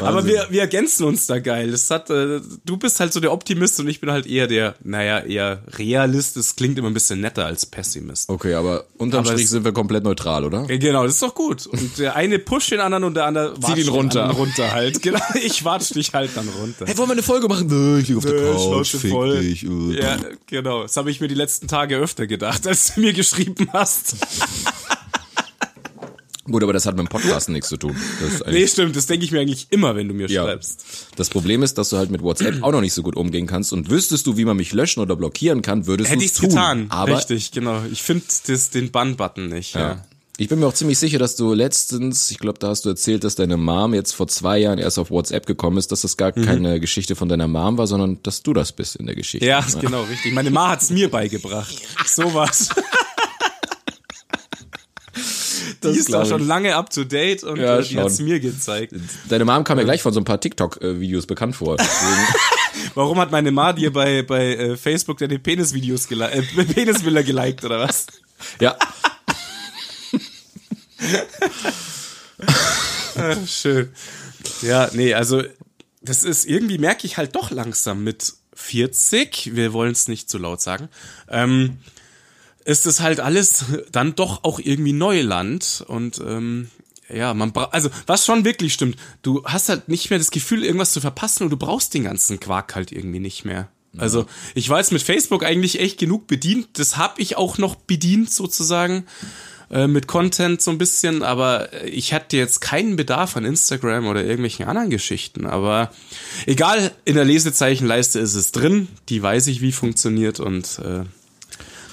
[0.00, 1.70] Aber wir, wir ergänzen uns da geil.
[1.70, 4.74] Das hat, äh, du bist halt so der Optimist und ich bin halt eher der,
[4.82, 6.36] naja, eher Realist.
[6.36, 8.28] Das klingt immer ein bisschen netter als Pessimist.
[8.28, 10.66] Okay, aber unterm Aber Strich sind wir komplett neutral, oder?
[10.66, 11.66] Genau, das ist doch gut.
[11.66, 14.28] Und der eine pusht den anderen und der andere watscht ihn runter.
[14.28, 15.00] den runter halt.
[15.02, 16.86] Genau, ich watsch dich halt dann runter.
[16.86, 17.66] Hey, wollen wir eine Folge machen?
[17.66, 19.40] Nö, ich lieg auf der Äh, Couch, fick voll.
[19.40, 19.62] dich.
[19.62, 20.82] Ja, genau.
[20.82, 24.14] Das habe ich mir die letzten Tage öfter gedacht, als du mir geschrieben hast.
[26.52, 27.96] Gut, aber das hat mit dem Podcasten nichts zu tun.
[28.46, 30.44] Nee, stimmt, das denke ich mir eigentlich immer, wenn du mir ja.
[30.44, 30.84] schreibst.
[31.16, 33.72] das Problem ist, dass du halt mit WhatsApp auch noch nicht so gut umgehen kannst
[33.72, 36.50] und wüsstest du, wie man mich löschen oder blockieren kann, würdest du Hätte es tun.
[36.50, 36.86] getan.
[36.90, 37.82] Aber Richtig, genau.
[37.90, 38.24] Ich finde
[38.74, 39.74] den Bann-Button nicht.
[39.74, 39.80] Ja.
[39.80, 40.04] Ja.
[40.38, 43.22] Ich bin mir auch ziemlich sicher, dass du letztens, ich glaube, da hast du erzählt,
[43.22, 46.32] dass deine Mom jetzt vor zwei Jahren erst auf WhatsApp gekommen ist, dass das gar
[46.32, 49.46] keine Geschichte von deiner Mom war, sondern dass du das bist in der Geschichte.
[49.46, 50.32] Ja, genau, richtig.
[50.32, 51.74] Meine Ma hat's mir beigebracht.
[55.90, 56.46] Die ist glaub schon ich.
[56.46, 58.02] lange up to date und Ja, äh, die schon.
[58.04, 58.94] hat's mir gezeigt.
[59.28, 61.76] Deine Mom kam mir gleich von so ein paar TikTok-Videos bekannt vor.
[62.94, 67.64] Warum hat meine Ma dir bei, bei äh, Facebook deine Penisvideos geliked, äh, Penisbilder geliked
[67.64, 68.06] oder was?
[68.60, 68.76] ja,
[73.16, 73.90] Äh, Schön.
[74.62, 75.42] Ja, nee, also
[76.00, 80.38] das ist irgendwie merke ich halt doch langsam mit 40, wir wollen es nicht zu
[80.38, 80.88] laut sagen,
[81.28, 81.78] ähm,
[82.64, 86.70] ist es halt alles dann doch auch irgendwie Neuland und ähm,
[87.12, 90.64] ja, man braucht, also was schon wirklich stimmt, du hast halt nicht mehr das Gefühl,
[90.64, 93.68] irgendwas zu verpassen und du brauchst den ganzen Quark halt irgendwie nicht mehr.
[93.98, 97.74] Also ich war jetzt mit Facebook eigentlich echt genug bedient, das habe ich auch noch
[97.74, 99.04] bedient sozusagen
[99.70, 104.22] äh, mit Content so ein bisschen, aber ich hatte jetzt keinen Bedarf an Instagram oder
[104.22, 105.46] irgendwelchen anderen Geschichten.
[105.46, 105.90] Aber
[106.46, 111.04] egal, in der Lesezeichenleiste ist es drin, die weiß ich, wie funktioniert und äh,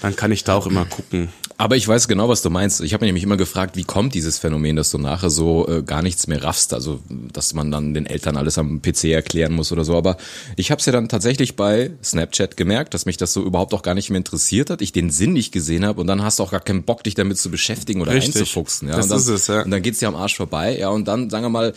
[0.02, 1.30] dann kann ich da auch immer gucken.
[1.58, 2.82] aber ich weiß genau, was du meinst.
[2.82, 5.84] Ich habe mir nämlich immer gefragt, wie kommt dieses Phänomen, dass du nachher so äh,
[5.84, 9.72] gar nichts mehr raffst, also dass man dann den Eltern alles am PC erklären muss
[9.72, 9.98] oder so.
[9.98, 10.18] Aber
[10.56, 13.82] ich habe es ja dann tatsächlich bei Snapchat gemerkt, dass mich das so überhaupt auch
[13.82, 16.44] gar nicht mehr interessiert hat, ich den Sinn nicht gesehen habe und dann hast du
[16.44, 18.36] auch gar keinen Bock, dich damit zu beschäftigen oder Richtig.
[18.36, 18.88] einzufuchsen.
[18.88, 18.96] Ja?
[18.96, 19.64] Das und dann, ist es, ja.
[19.64, 21.74] Und dann geht's dir am Arsch vorbei, ja, und dann, sagen wir mal,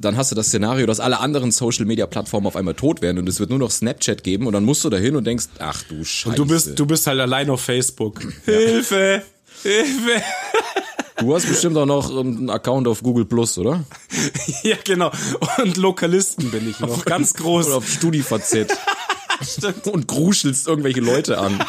[0.00, 3.18] dann hast du das Szenario, dass alle anderen Social Media Plattformen auf einmal tot werden
[3.18, 5.46] und es wird nur noch Snapchat geben und dann musst du da hin und denkst,
[5.58, 6.28] ach du Scheiße.
[6.30, 8.20] Und du bist, du bist halt allein auf Facebook.
[8.44, 9.22] Hilfe!
[9.62, 10.22] Hilfe!
[11.18, 13.84] Du hast bestimmt auch noch ähm, einen Account auf Google Plus, oder?
[14.62, 15.10] ja, genau.
[15.62, 17.04] Und Lokalisten bin ich noch.
[17.04, 17.66] Ganz groß.
[17.68, 18.66] Oder auf StudiVZ.
[19.90, 21.64] Und gruschelst irgendwelche Leute an.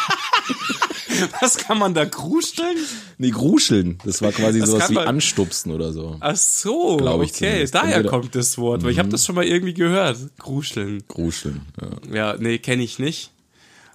[1.41, 2.77] Was kann man da kruscheln?
[3.17, 3.97] Nee, gruscheln.
[4.05, 6.17] Das war quasi Das sowas wie man- anstupsen oder so.
[6.19, 7.75] Ach so, Glaub ich okay, zumindest.
[7.75, 10.17] daher Entweder- kommt das Wort, weil ich habe das schon mal irgendwie gehört.
[10.39, 11.03] Kruscheln.
[11.07, 11.61] Gruscheln,
[12.11, 12.15] ja.
[12.15, 13.31] Ja, nee, kenne ich nicht.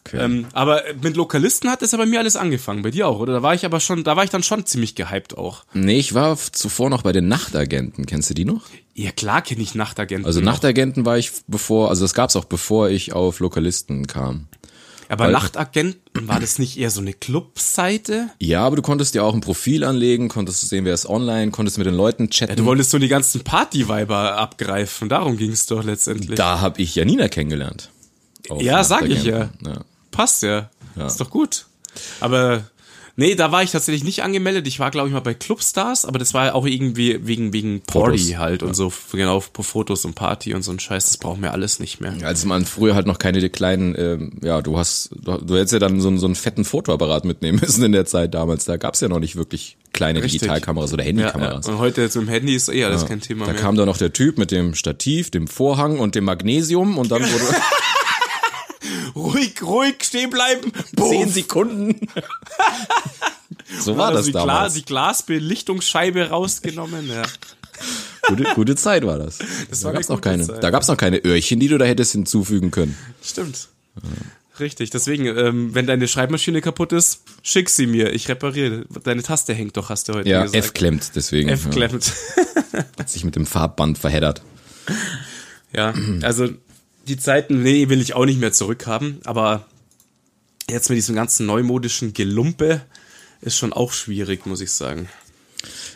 [0.06, 0.16] Okay.
[0.24, 3.34] Ähm, aber mit Lokalisten hat es ja bei mir alles angefangen, bei dir auch, oder?
[3.34, 5.64] Da war ich aber schon, da war ich dann schon ziemlich gehypt auch.
[5.74, 8.06] nee, ich war zuvor noch bei den Nachtagenten.
[8.06, 8.62] Kennst du die noch?
[8.94, 10.24] Ja, klar kenne ich Nachtagenten.
[10.24, 10.52] Also noch.
[10.52, 14.46] Nachtagenten war ich bevor, also das gab's auch bevor ich auf Lokalisten kam.
[15.10, 18.30] Aber weil- Nachtagenten, war das nicht eher so eine Clubseite?
[18.38, 21.78] Ja, aber du konntest dir auch ein Profil anlegen, konntest sehen, wer ist online, konntest
[21.78, 22.56] mit den Leuten chatten.
[22.56, 26.36] Du wolltest so die ganzen Party-Weiber abgreifen, darum ging es doch letztendlich.
[26.36, 27.90] da habe ich Janina kennengelernt.
[28.58, 29.66] Ja, sag ich Nachtagenten.
[29.66, 29.80] ja.
[30.10, 30.70] Passt ja.
[31.06, 31.66] Ist doch gut.
[32.20, 32.64] Aber
[33.20, 34.66] nee, da war ich tatsächlich nicht angemeldet.
[34.66, 37.82] Ich war, glaube ich, mal bei Clubstars, aber das war ja auch irgendwie wegen, wegen
[37.82, 38.38] Party Fotos.
[38.38, 41.52] halt und so, genau, für Fotos und Party und so ein Scheiß, das brauchen wir
[41.52, 42.14] alles nicht mehr.
[42.24, 45.78] Als man früher halt noch keine kleinen, ähm, ja, du hast, du, du hättest ja
[45.78, 48.64] dann so, einen- so einen fetten Fotoapparat mitnehmen müssen in der Zeit damals.
[48.64, 50.40] Da gab's ja noch nicht wirklich kleine Richtig.
[50.40, 51.16] Digitalkameras oder Ja, ja.
[51.24, 51.68] Handykameras.
[51.68, 53.60] Und heute mit dem Handy ist eh alles kein Thema Da mehr.
[53.60, 57.22] kam da noch der Typ mit dem Stativ, dem Vorhang und dem Magnesium und dann
[57.30, 57.54] wurde
[59.14, 60.72] ruhig, ruhig stehen bleiben.
[60.96, 62.08] zehn Sekunden.
[63.80, 64.74] so war das die, damals.
[64.74, 67.08] die Glasbelichtungsscheibe rausgenommen.
[67.08, 67.22] Ja.
[68.28, 69.38] Gute, gute Zeit war das.
[69.70, 70.62] Das da war eine gab's noch keine, Zeit.
[70.62, 72.96] da gab's noch keine Öhrchen, die du da hättest hinzufügen können.
[73.22, 73.68] Stimmt.
[74.60, 78.84] Richtig, deswegen, ähm, wenn deine Schreibmaschine kaputt ist, schick sie mir, ich repariere.
[79.04, 80.64] Deine Taste hängt doch, hast du heute Ja, gesagt.
[80.66, 81.48] F klemmt, deswegen.
[81.48, 82.12] F ja, klemmt.
[82.98, 84.42] hat sich mit dem Farbband verheddert.
[85.72, 86.50] Ja, also
[87.08, 89.66] die Zeiten, nee, will ich auch nicht mehr zurückhaben, aber
[90.68, 92.82] jetzt mit diesem ganzen neumodischen Gelumpe
[93.40, 95.08] ist schon auch schwierig, muss ich sagen.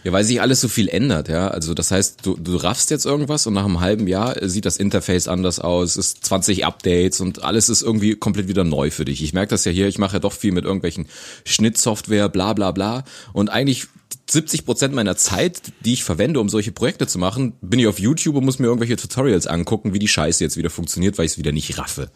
[0.02, 1.48] Ja, weil sich alles so viel ändert, ja.
[1.48, 4.76] Also das heißt, du, du raffst jetzt irgendwas und nach einem halben Jahr sieht das
[4.76, 9.06] Interface anders aus, es ist 20 Updates und alles ist irgendwie komplett wieder neu für
[9.06, 9.22] dich.
[9.22, 11.06] Ich merke das ja hier, ich mache ja doch viel mit irgendwelchen
[11.44, 13.04] Schnittsoftware, bla bla bla.
[13.32, 13.86] Und eigentlich
[14.28, 17.98] 70 Prozent meiner Zeit, die ich verwende, um solche Projekte zu machen, bin ich auf
[17.98, 21.32] YouTube und muss mir irgendwelche Tutorials angucken, wie die Scheiße jetzt wieder funktioniert, weil ich
[21.32, 22.10] es wieder nicht raffe.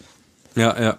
[0.54, 0.98] Ja, ja.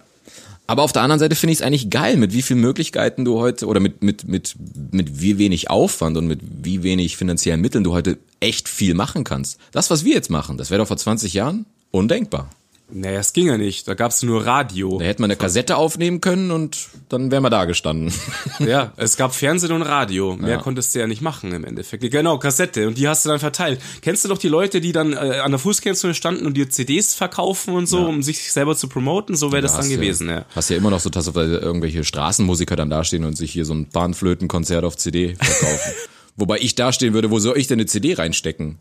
[0.66, 3.40] Aber auf der anderen Seite finde ich es eigentlich geil, mit wie vielen Möglichkeiten du
[3.40, 4.54] heute oder mit, mit, mit,
[4.92, 9.24] mit wie wenig Aufwand und mit wie wenig finanziellen Mitteln du heute echt viel machen
[9.24, 9.58] kannst.
[9.72, 12.50] Das, was wir jetzt machen, das wäre doch vor 20 Jahren undenkbar.
[12.92, 13.86] Naja, es ging ja nicht.
[13.88, 14.98] Da gab's nur Radio.
[14.98, 18.12] Da hätte man eine Kassette aufnehmen können und dann wären wir da gestanden.
[18.58, 20.36] Ja, es gab Fernsehen und Radio.
[20.36, 22.08] Mehr konntest du ja nicht machen im Endeffekt.
[22.10, 22.86] Genau, Kassette.
[22.88, 23.80] Und die hast du dann verteilt.
[24.02, 27.14] Kennst du doch die Leute, die dann äh, an der Fußgängerzone standen und dir CDs
[27.14, 29.34] verkaufen und so, um sich selber zu promoten?
[29.36, 30.34] So wäre das dann gewesen, ja.
[30.40, 30.44] ja.
[30.54, 33.64] Hast ja immer noch so, dass auf der- irgendwelche Straßenmusiker dann dastehen und sich hier
[33.64, 35.92] so ein Bahnflötenkonzert auf CD verkaufen.
[36.36, 38.78] Wobei ich dastehen würde, wo soll ich denn eine CD reinstecken?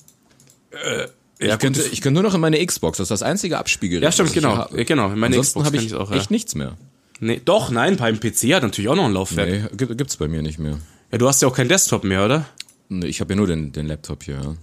[1.42, 4.04] Ja, ich, könnte, ich könnte nur noch in meine Xbox, das ist das einzige Abspielgerät.
[4.04, 4.58] Ja, stimmt, ich genau.
[4.58, 4.78] habe.
[4.78, 5.06] Ja, genau.
[5.12, 6.18] In meine Ansonsten Xbox habe ich ich's auch, ja.
[6.18, 6.78] echt nichts mehr.
[7.22, 9.50] Nee, doch, nein, beim PC hat natürlich auch noch ein Laufwerk.
[9.50, 10.78] Nee, gibt- gibt's bei mir nicht mehr.
[11.12, 12.46] Ja, du hast ja auch keinen Desktop mehr, oder?
[12.90, 14.36] Nee, Ich habe ja nur den, den Laptop hier.
[14.36, 14.56] Ja.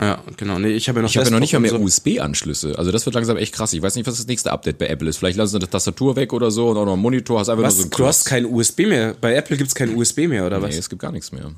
[0.00, 0.58] Ja, genau.
[0.58, 1.78] Nee, ich habe ja noch Ich habe ja noch nicht mal mehr so.
[1.78, 2.76] USB-Anschlüsse.
[2.78, 3.72] Also das wird langsam echt krass.
[3.72, 5.18] Ich weiß nicht, was das nächste Update bei Apple ist.
[5.18, 7.38] Vielleicht lassen sie eine Tastatur weg oder so und auch noch einen Monitor.
[7.38, 7.74] Hast einfach Was?
[7.76, 9.14] nur so einen Du hast kein USB mehr.
[9.20, 10.76] Bei Apple gibt's kein USB mehr, oder Nee, was?
[10.76, 11.52] es gibt gar nichts mehr.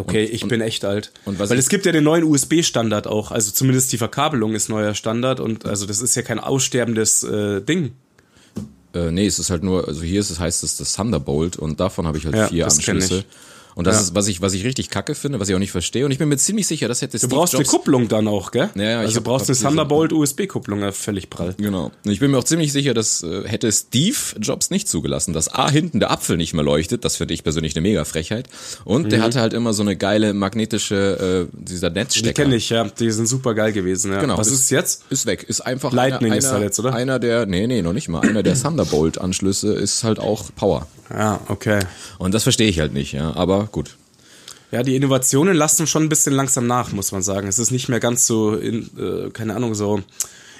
[0.00, 1.12] Okay, ich bin echt alt.
[1.24, 3.30] und Weil es gibt ja den neuen USB-Standard auch.
[3.30, 7.60] Also zumindest die Verkabelung ist neuer Standard und also das ist ja kein aussterbendes äh,
[7.60, 7.92] Ding.
[8.92, 11.78] Äh, nee, es ist halt nur, also hier ist es, heißt es das Thunderbolt und
[11.78, 13.24] davon habe ich halt Ja, vier Anschlüsse.
[13.74, 14.00] Und das Ja.
[14.02, 16.04] ist, was ich, was ich richtig kacke finde, was ich auch nicht verstehe.
[16.04, 18.70] Und ich bin mir ziemlich sicher, das hätte Du brauchst eine Kupplung dann auch, gell?
[18.74, 21.54] Ja, ja, ich also hab- du brauchst hab eine diese- Thunderbolt USB-Kupplung, ja, völlig prall.
[21.58, 21.90] Genau.
[22.04, 25.52] Und ich bin mir auch ziemlich sicher, dass äh, hätte Steve Jobs nicht zugelassen, dass
[25.54, 28.48] A hinten der Apfel nicht mehr leuchtet, das finde ich persönlich eine mega Frechheit.
[28.84, 31.94] Und der hatte halt immer so eine geile magnetische, äh, dieser Mhm.
[31.94, 32.42] Die Netzstecker.
[32.42, 32.84] kenne ich, ja.
[32.84, 34.20] Die sind super geil gewesen, ja.
[34.20, 34.36] Genau.
[34.38, 35.02] Was Ist- ist jetzt?
[35.10, 35.44] Ist weg.
[35.48, 36.94] Ist einfach Lightning einer, ist da jetzt, oder?
[36.94, 38.20] Einer der, nee, nee, noch nicht mal.
[38.20, 40.86] Einer der Thunderbolt-Anschlüsse ist halt auch Power.
[41.12, 41.80] Ja, okay.
[42.18, 43.34] Und das verstehe ich halt nicht, ja.
[43.34, 43.96] Aber gut.
[44.70, 47.48] Ja, die Innovationen lassen schon ein bisschen langsam nach, muss man sagen.
[47.48, 50.02] Es ist nicht mehr ganz so, in, äh, keine Ahnung, so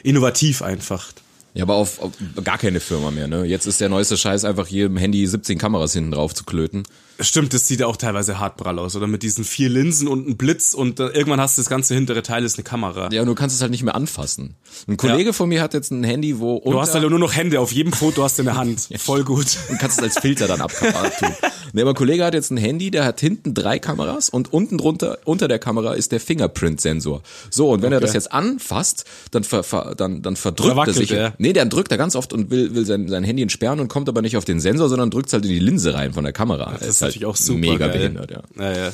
[0.03, 1.13] innovativ einfach.
[1.55, 2.13] Ja, aber auf, auf
[2.45, 3.45] gar keine Firma mehr, ne?
[3.45, 6.85] Jetzt ist der neueste Scheiß einfach jedem Handy 17 Kameras hinten drauf zu klöten.
[7.21, 9.07] Stimmt, das sieht ja auch teilweise hartprall aus, oder?
[9.07, 12.23] Mit diesen vier Linsen und einem Blitz und äh, irgendwann hast du das ganze hintere
[12.23, 13.09] Teil ist eine Kamera.
[13.13, 14.55] Ja, und du kannst es halt nicht mehr anfassen.
[14.89, 15.33] Ein Kollege Ja.
[15.33, 17.73] von mir hat jetzt ein Handy, wo unter, Du hast halt nur noch Hände, auf
[17.73, 18.89] jedem Foto hast du eine Hand.
[18.99, 19.47] Voll gut.
[19.69, 21.31] und kannst es als Filter dann ab abtun.
[21.73, 24.77] Nee, aber ein Kollege hat jetzt ein Handy, der hat hinten drei Kameras und unten
[24.79, 27.23] drunter, unter der Kamera ist der Fingerprint-Sensor.
[27.51, 28.07] So, und wenn er Okay.
[28.07, 31.11] das jetzt anfasst, dann, ver, ver, dann, dann verdrückt Oder wackelt er sich.
[31.13, 31.35] er?
[31.39, 34.09] Nee, der drückt er ganz oft und will, will sein, sein Handy entsperren und kommt
[34.09, 36.73] aber nicht auf den Sensor, sondern drückt halt in die Linse rein von der Kamera.
[36.79, 37.99] Das ist natürlich auch super Mega geil.
[37.99, 38.43] behindert, ja.
[38.59, 38.93] Ja, ja.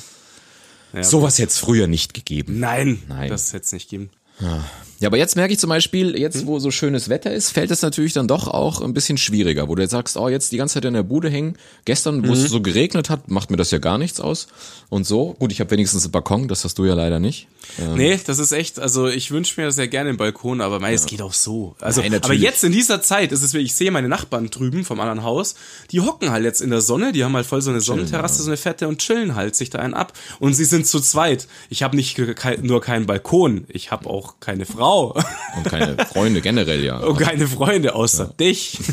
[0.93, 1.03] Ja.
[1.03, 2.59] Sowas hätte es früher nicht gegeben.
[2.61, 3.29] Nein, Nein.
[3.29, 4.11] das hätte es nicht geben.
[4.41, 4.65] Ja,
[5.05, 6.47] aber jetzt merke ich zum Beispiel, jetzt Hm?
[6.47, 9.75] wo so schönes Wetter ist, fällt es natürlich dann doch auch ein bisschen schwieriger, wo
[9.75, 11.57] du jetzt sagst, oh, jetzt die ganze Zeit in der Bude hängen.
[11.85, 12.33] Gestern, wo Mhm.
[12.33, 14.47] es so geregnet hat, macht mir das ja gar nichts aus.
[14.89, 17.49] Und so, gut, ich habe wenigstens einen Balkon, das hast du ja leider nicht.
[17.97, 21.05] Nee, das ist echt, also ich wünsche mir sehr gerne einen Balkon, aber mei, es
[21.07, 21.75] geht auch so.
[21.81, 24.85] Also, Nein, aber jetzt in dieser Zeit ist es wirklich, ich sehe meine Nachbarn drüben
[24.85, 25.57] vom anderen Haus,
[25.91, 28.49] die hocken halt jetzt in der Sonne, die haben halt voll so eine Sonnenterrasse, so
[28.51, 30.13] eine fette und chillen halt sich da einen ab.
[30.39, 31.49] Und sie sind zu zweit.
[31.69, 32.17] Ich habe nicht
[32.63, 34.86] nur keinen Balkon, ich habe auch keine Frau
[35.57, 36.99] Und keine Freunde generell, ja.
[36.99, 38.79] und keine Freunde außer dich.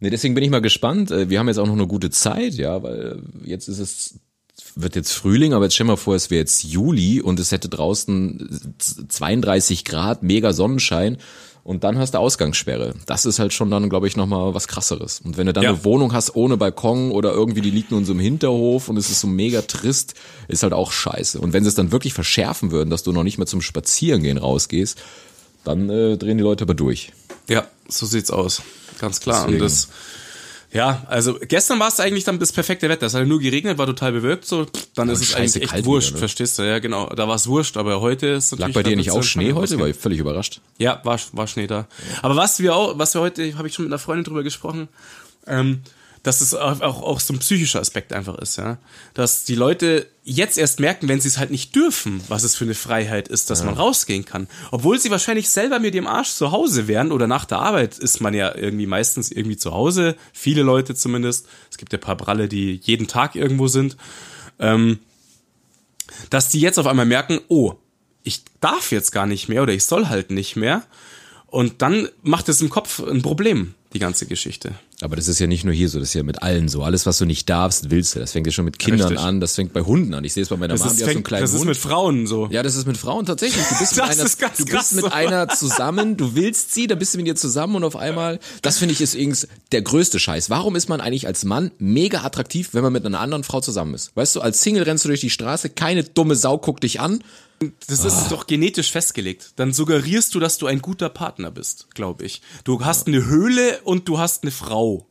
[0.00, 1.12] Nee, deswegen bin ich mal gespannt.
[1.12, 4.14] Äh, Wir haben jetzt auch noch eine gute Zeit, ja, weil jetzt ist es,
[4.74, 7.68] wird jetzt Frühling, aber jetzt stell mal vor, es wäre jetzt Juli und es hätte
[7.68, 8.74] draußen
[9.08, 11.18] 32 Grad, mega Sonnenschein
[11.64, 12.94] und dann hast du Ausgangssperre.
[13.06, 15.20] Das ist halt schon dann, glaube ich, nochmal was krasseres.
[15.24, 15.70] Und wenn du dann Ja.
[15.70, 18.96] eine Wohnung hast ohne Balkon oder irgendwie die liegt nur in so einem Hinterhof und
[18.96, 20.14] es ist so mega trist,
[20.48, 21.38] ist halt auch scheiße.
[21.40, 24.38] Und wenn sie es dann wirklich verschärfen würden, dass du noch nicht mehr zum Spazierengehen
[24.38, 24.98] rausgehst,
[25.64, 27.12] dann äh, drehen die Leute aber durch.
[27.48, 28.62] Ja, so sieht's aus.
[28.98, 29.42] Ganz klar.
[29.46, 29.62] Deswegen.
[29.62, 29.88] Und das,
[30.72, 33.06] ja, also gestern war es eigentlich dann das perfekte Wetter.
[33.06, 36.16] Es hat nur geregnet, war total bewölkt, so, dann ist es eigentlich echt wurscht, wieder,
[36.16, 36.18] ne?
[36.20, 37.08] verstehst du, ja, genau.
[37.10, 39.78] Da war es wurscht, aber heute ist Lag natürlich bei dir nicht auch Schnee heute?
[39.78, 40.60] War ich völlig überrascht.
[40.78, 41.86] Ja, war, war Schnee da.
[42.22, 44.88] Aber was wir auch, was wir heute, habe ich schon mit einer Freundin drüber gesprochen,
[45.46, 45.82] ähm,
[46.22, 48.78] dass es auch, auch, auch so ein psychischer Aspekt einfach ist, ja.
[49.14, 52.64] Dass die Leute jetzt erst merken, wenn sie es halt nicht dürfen, was es für
[52.64, 54.46] eine Freiheit ist, dass man rausgehen kann.
[54.70, 58.20] Obwohl sie wahrscheinlich selber mit dem Arsch zu Hause wären oder nach der Arbeit ist
[58.20, 60.16] man ja irgendwie meistens irgendwie zu Hause.
[60.32, 61.46] Viele Leute zumindest.
[61.70, 63.96] Es gibt ja ein paar Bralle, die jeden Tag irgendwo sind.
[64.60, 65.00] Ähm,
[66.30, 67.74] dass die jetzt auf einmal merken, oh,
[68.22, 70.84] ich darf jetzt gar nicht mehr oder ich soll halt nicht mehr.
[71.46, 73.74] Und dann macht es im Kopf ein Problem.
[73.92, 74.74] die ganze Geschichte.
[75.02, 76.82] Aber das ist ja nicht nur hier so, das ist ja mit allen so.
[76.82, 78.20] Alles, was du nicht darfst, willst du.
[78.20, 79.26] Das fängt ja schon mit Kindern Richtig.
[79.26, 80.22] an, das fängt bei Hunden an.
[80.22, 81.68] Ich sehe es bei meiner ist, die hat so einen fängt, kleinen das ist Hund.
[81.68, 82.48] mit Frauen so.
[82.50, 83.64] Ja, das ist mit Frauen tatsächlich.
[83.64, 84.24] Du bist mit, einer,
[84.56, 85.10] du bist mit so.
[85.10, 88.78] einer zusammen, du willst sie, dann bist du mit ihr zusammen und auf einmal, das
[88.78, 90.50] finde ich ist übrigens der größte Scheiß.
[90.50, 93.94] Warum ist man eigentlich als Mann mega attraktiv, wenn man mit einer anderen Frau zusammen
[93.94, 94.14] ist?
[94.14, 97.22] Weißt du, als Single rennst du durch die Straße, keine dumme Sau guckt dich an.
[97.88, 99.52] Das ist doch genetisch festgelegt.
[99.56, 102.42] Dann suggerierst du, dass du ein guter Partner bist, glaube ich.
[102.64, 105.06] Du hast eine Höhle und du hast eine Frau.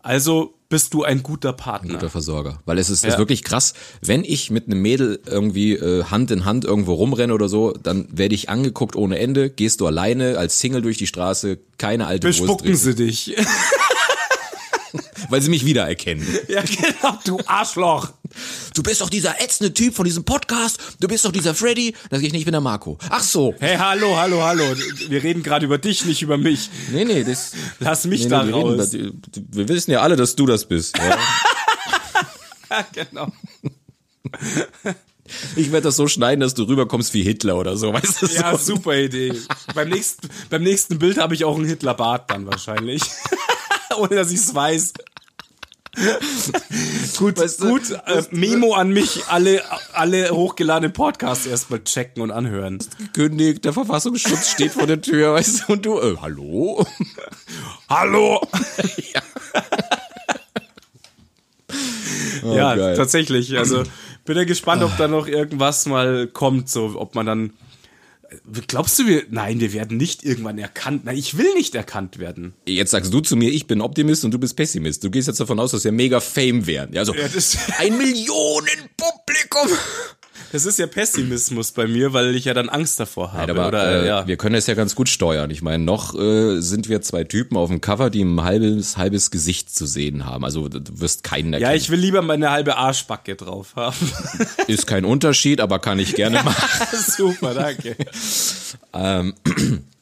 [0.00, 1.94] Also bist du ein guter Partner.
[1.94, 2.60] Guter Versorger.
[2.64, 3.10] Weil es ist, Ja.
[3.10, 7.32] ist wirklich krass, wenn ich mit einem Mädel irgendwie äh, Hand in Hand irgendwo rumrenne
[7.34, 11.06] oder so, dann werde ich angeguckt ohne Ende, gehst du alleine als Single durch die
[11.06, 13.36] Straße, keine alte Bespucken drin, sie dich.
[15.28, 16.26] weil sie mich wiedererkennen.
[16.48, 18.10] ja, genau, du Arschloch.
[18.74, 21.92] Du bist doch dieser ätzende Typ von diesem Podcast, du bist doch dieser Freddy.
[22.10, 22.98] Da sag ich nicht, ich bin der Marco.
[23.08, 23.54] Ach so.
[23.58, 24.64] Hey, hallo, hallo, hallo.
[25.08, 26.70] Wir reden gerade über dich, nicht über mich.
[26.92, 27.52] Nee, nee, das.
[27.80, 28.94] Lass mich nee, da nee, wir, reden raus.
[28.94, 29.12] über-
[29.52, 30.96] wir wissen ja alle, dass du das bist.
[30.98, 31.18] Ja,
[32.92, 33.32] genau.
[35.56, 38.26] Ich werde das so schneiden, dass du rüberkommst wie Hitler oder so, weißt du?
[38.26, 38.74] Ja, so.
[38.74, 39.32] super Idee.
[39.74, 43.02] beim, nächsten, beim nächsten Bild habe ich auch einen Hitlerbart dann wahrscheinlich.
[43.96, 44.92] Ohne dass ich es weiß.
[47.18, 47.90] gut, Weißt du, gut.
[48.06, 52.78] Äh, Memo an mich, alle, alle hochgeladenen Podcasts erstmal checken und anhören.
[52.98, 56.86] Gekündigt, der Verfassungsschutz steht vor der Tür, weißt du, und du, äh, hallo?
[57.88, 58.40] Hallo!
[59.14, 59.22] ja,
[62.42, 62.96] Oh, geil.
[62.96, 63.56] tatsächlich.
[63.58, 63.82] Also
[64.24, 67.52] bin ja gespannt, ob da noch irgendwas mal kommt, so ob man dann.
[68.66, 69.24] Glaubst du, wir.
[69.30, 71.04] Nein, wir werden nicht irgendwann erkannt.
[71.04, 72.54] Nein, ich will nicht erkannt werden.
[72.66, 75.04] Jetzt sagst du zu mir, ich bin Optimist und du bist Pessimist.
[75.04, 76.94] Du gehst jetzt davon aus, dass wir mega Fame werden.
[76.94, 77.26] Ja, also Ja,
[77.78, 79.68] ein Millionenpublikum.
[80.56, 83.52] Das ist ja Pessimismus bei mir, weil ich ja dann Angst davor habe.
[83.52, 84.26] Aber oder, äh, ja.
[84.26, 85.50] wir können es ja ganz gut steuern.
[85.50, 89.30] Ich meine, noch äh, sind wir zwei Typen auf dem Cover, die ein halbes, halbes
[89.30, 90.46] Gesicht zu sehen haben.
[90.46, 91.76] Also du wirst keinen ja, erkennen.
[91.76, 94.10] ich will lieber meine halbe Arschbacke drauf haben.
[94.66, 96.86] Ist kein Unterschied, aber kann ich gerne machen.
[97.06, 97.94] Super, danke.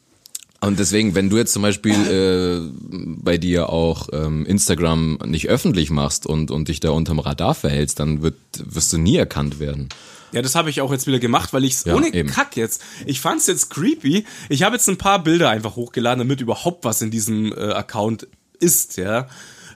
[0.65, 5.89] Und deswegen, wenn du jetzt zum Beispiel äh, bei dir auch ähm, Instagram nicht öffentlich
[5.89, 9.89] machst und, und dich da unterm Radar verhältst, dann wird, wirst du nie erkannt werden.
[10.31, 12.29] Ja, das habe ich auch jetzt wieder gemacht, weil ich es Ja, ohne eben.
[12.29, 12.81] Kack jetzt.
[13.05, 14.25] Ich fand's jetzt creepy.
[14.49, 18.27] Ich habe jetzt ein paar Bilder einfach hochgeladen, damit überhaupt was in diesem äh, Account
[18.59, 19.27] ist, ja.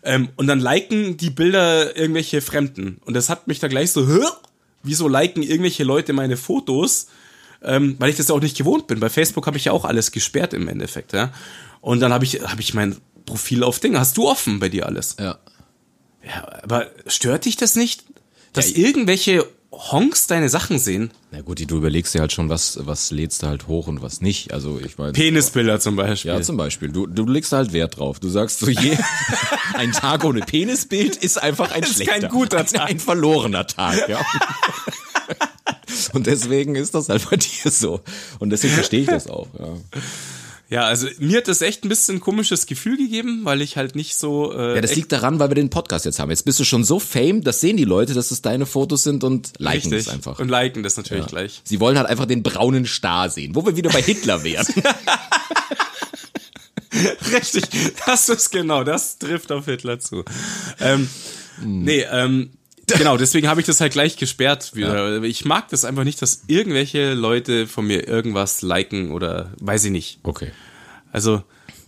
[0.04, 3.00] Ähm, und dann liken die Bilder irgendwelche Fremden.
[3.06, 4.26] Und das hat mich da gleich so, Hä?
[4.84, 7.08] wieso liken irgendwelche Leute meine Fotos?
[7.62, 8.99] Ähm, weil ich das ja auch nicht gewohnt bin.
[8.99, 11.32] Bei Facebook habe ich ja auch alles gesperrt im Endeffekt, ja.
[11.82, 12.95] Und dann habe ich, hab ich mein
[13.26, 13.97] Profil auf Ding.
[13.97, 15.16] Hast du offen bei dir alles?
[15.20, 15.38] Ja.
[16.26, 18.03] Ja, aber stört dich das nicht,
[18.53, 21.12] dass Ja, irgendwelche Honks deine Sachen sehen?
[21.32, 24.01] Na gut, die- du überlegst dir halt schon, was, was lädst du halt hoch und
[24.01, 24.51] was nicht.
[24.51, 25.12] Also ich meine.
[25.14, 26.32] Penisbilder zum Beispiel.
[26.32, 26.89] Ja, zum Beispiel.
[26.89, 28.20] Du, du legst halt Wert drauf.
[28.20, 28.97] Du sagst so, je,
[29.76, 32.20] ein Tag ohne Penisbild ist einfach ein Ist schlechter.
[32.20, 32.89] kein guter ein, Tag.
[32.89, 34.20] Ein verlorener Tag, ja.
[36.14, 38.02] Und deswegen ist das halt bei dir so.
[38.40, 39.78] Und deswegen verstehe ich das auch, ja.
[40.72, 43.96] Ja, also mir hat das echt ein bisschen ein komisches Gefühl gegeben, weil ich halt
[43.96, 44.54] nicht so.
[44.54, 46.30] Äh, Ja, das liegt daran, weil wir den Podcast jetzt haben.
[46.30, 49.24] Jetzt bist du schon so fame, das sehen die Leute, dass es deine Fotos sind
[49.24, 50.38] und liken richtig es einfach.
[50.38, 51.30] und liken das natürlich Ja.
[51.30, 51.62] gleich.
[51.64, 54.68] Sie wollen halt einfach den braunen Star sehen, wo wir wieder bei Hitler wären.
[57.34, 57.66] Richtig,
[58.06, 60.24] das ist genau, das trifft auf Hitler zu.
[60.80, 61.10] Ähm,
[61.62, 61.84] Hm.
[61.84, 62.52] Nee, ähm,
[62.98, 65.24] genau, deswegen habe ich das halt gleich gesperrt wieder.
[65.24, 69.92] Ich mag das einfach nicht, dass irgendwelche Leute von mir irgendwas liken oder weiß ich
[69.92, 70.20] nicht.
[70.24, 70.52] Okay.
[71.12, 71.44] Also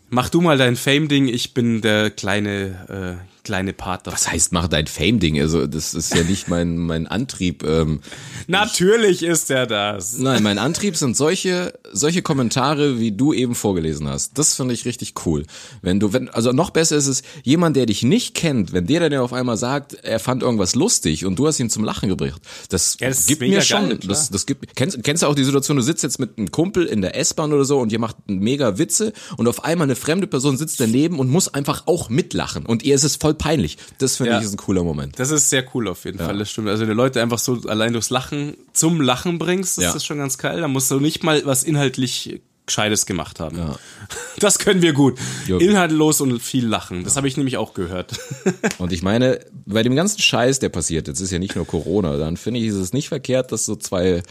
[0.09, 3.99] mach du mal dein Fame-Ding, ich bin der kleine, äh, kleine davon.
[4.05, 5.39] Was heißt, mach dein Fame-Ding?
[5.39, 7.63] Also, das ist ja nicht mein, mein Antrieb.
[7.63, 8.01] Ähm,
[8.47, 10.17] Natürlich ist er das.
[10.17, 14.37] Nein, mein Antrieb sind solche, solche Kommentare, wie du eben vorgelesen hast.
[14.37, 15.45] Das finde ich richtig cool.
[15.81, 18.99] Wenn du, wenn, also noch besser ist es, jemand, der dich nicht kennt, wenn der
[19.01, 22.09] dann ja auf einmal sagt, er fand irgendwas lustig und du hast ihn zum Lachen
[22.09, 22.41] gebracht.
[22.69, 25.43] Das, Ja, das gibt mir schon, geil, das, das gibt, kennst, kennst du auch die
[25.43, 28.17] Situation, du sitzt jetzt mit einem Kumpel in der S-Bahn oder so und ihr macht
[28.27, 32.65] mega Witze und auf einmal eine fremde Person sitzt daneben und muss einfach auch mitlachen
[32.65, 33.77] und ihr ist es voll peinlich.
[33.97, 34.39] Das finde Ja.
[34.39, 35.19] ich ist ein cooler Moment.
[35.19, 36.69] Das ist sehr cool auf jeden Fall, das stimmt.
[36.69, 39.93] Also wenn du Leute einfach so allein durchs Lachen zum Lachen bringst, das Ja.
[39.95, 40.61] ist schon ganz geil.
[40.61, 43.57] Da musst du nicht mal was inhaltlich Gescheites gemacht haben.
[43.57, 43.75] Ja.
[44.39, 45.19] Das können wir gut.
[45.47, 45.57] Ja.
[45.57, 47.03] Inhaltlos und viel lachen.
[47.03, 48.17] Das habe ich nämlich auch gehört.
[48.79, 52.17] Und ich meine, bei dem ganzen Scheiß, der passiert, jetzt ist ja nicht nur Corona,
[52.17, 54.23] dann finde ich, ist es nicht verkehrt, dass so zwei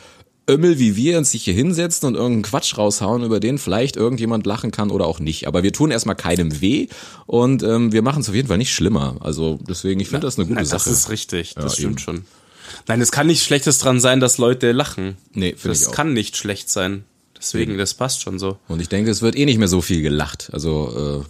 [0.50, 4.44] Ömmel wie wir uns sich hier hinsetzen und irgendeinen Quatsch raushauen, über den vielleicht irgendjemand
[4.46, 5.46] lachen kann oder auch nicht.
[5.46, 6.88] Aber wir tun erstmal keinem weh
[7.26, 9.16] und ähm, wir machen es auf jeden Fall nicht schlimmer.
[9.20, 10.88] Also deswegen, ich finde das eine gute Nein, Sache.
[10.90, 11.98] Das ist richtig, das Ja, stimmt eben.
[11.98, 12.24] schon.
[12.86, 15.16] Nein, es kann nichts Schlechtes dran sein, dass Leute lachen.
[15.32, 17.04] Nee, finde ich Das kann nicht schlecht sein.
[17.36, 18.58] Deswegen, das passt schon so.
[18.68, 20.50] Und ich denke, es wird eh nicht mehr so viel gelacht.
[20.52, 21.24] Also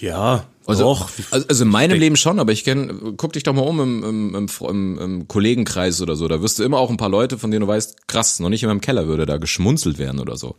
[0.00, 1.10] Ja, Also, doch.
[1.30, 4.04] also, also in meinem Leben schon, aber ich kenn, guck dich doch mal um im,
[4.04, 6.28] im, im, im, im Kollegenkreis oder so.
[6.28, 8.62] Da wirst du immer auch ein paar Leute, von denen du weißt, krass, noch nicht
[8.62, 10.56] in meinem Keller würde da geschmunzelt werden oder so.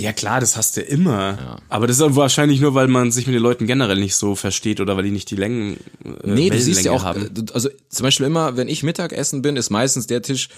[0.00, 1.58] Ja klar, das hast du immer.
[1.68, 4.80] Aber das ist wahrscheinlich nur, weil man sich mit den Leuten generell nicht so versteht
[4.80, 7.22] oder weil die nicht die Längen äh, Nee, du siehst ja auch, haben.
[7.24, 10.50] äh, also zum Beispiel immer, wenn ich Mittagessen bin, ist meistens der Tisch,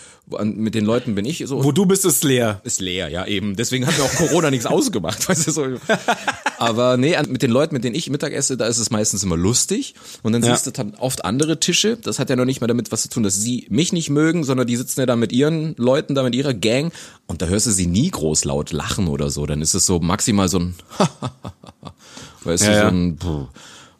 [0.43, 1.65] mit den Leuten bin ich so.
[1.65, 2.61] Wo du bist, ist leer.
[2.65, 3.57] ist leer, ja eben.
[3.57, 5.67] Deswegen hat mir auch Corona nichts ausgemacht, weißt du so.
[6.59, 9.37] Aber nee, mit den Leuten, mit denen ich Mittag esse, da ist es meistens immer
[9.37, 9.95] lustig.
[10.23, 10.53] Und dann Ja.
[10.55, 11.97] siehst du dann oft andere Tische.
[11.97, 14.45] Das hat ja noch nicht mal damit was zu tun, dass sie mich nicht mögen,
[14.45, 16.93] sondern die sitzen ja da mit ihren Leuten, da mit ihrer Gang.
[17.27, 19.47] Und da hörst du sie nie groß laut lachen oder so.
[19.47, 20.75] Dann ist es so maximal so ein
[22.45, 23.49] weißt Ja, du, so ein Puh.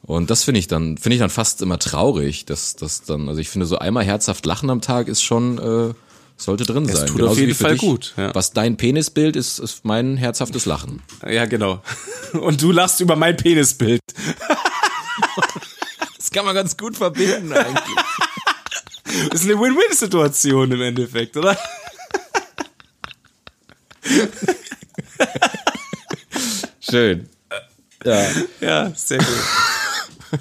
[0.03, 3.41] und das finde ich dann, finde ich dann fast immer traurig, dass das dann, also
[3.41, 5.95] ich finde so einmal herzhaft lachen am Tag ist schon, äh,
[6.37, 7.07] sollte drin sein.
[7.07, 7.81] tut Genauso auf jeden Fall dich.
[7.83, 8.35] gut, ja.
[8.35, 11.03] Was dein Penisbild ist, ist mein herzhaftes Lachen.
[11.29, 11.83] Ja, genau.
[12.33, 14.01] Und du lachst über mein Penisbild.
[16.17, 17.97] Das kann man ganz gut verbinden eigentlich.
[19.33, 21.59] Das ist eine Win-Win-Situation im Endeffekt, oder?
[26.81, 27.29] Schön.
[28.05, 28.27] Ja,
[28.61, 30.41] Ja, sehr gut.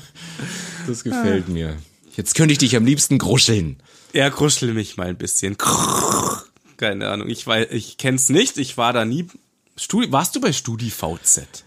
[0.87, 1.77] das gefällt mir.
[2.15, 3.77] Jetzt könnte ich dich am liebsten gruscheln.
[4.13, 5.57] Ja, kruschel mich mal ein bisschen.
[6.77, 9.27] Keine Ahnung, ich weiß, ich kenn's nicht, ich war da nie.
[9.75, 11.63] Studi warst du bei StudiVZ?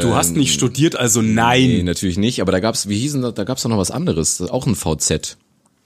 [0.00, 1.68] Du hast nicht studiert, also nein.
[1.68, 4.40] Nee, natürlich nicht, aber da gab's, wie hießen das, da gab's doch noch was anderes,
[4.40, 5.36] auch ein VZ.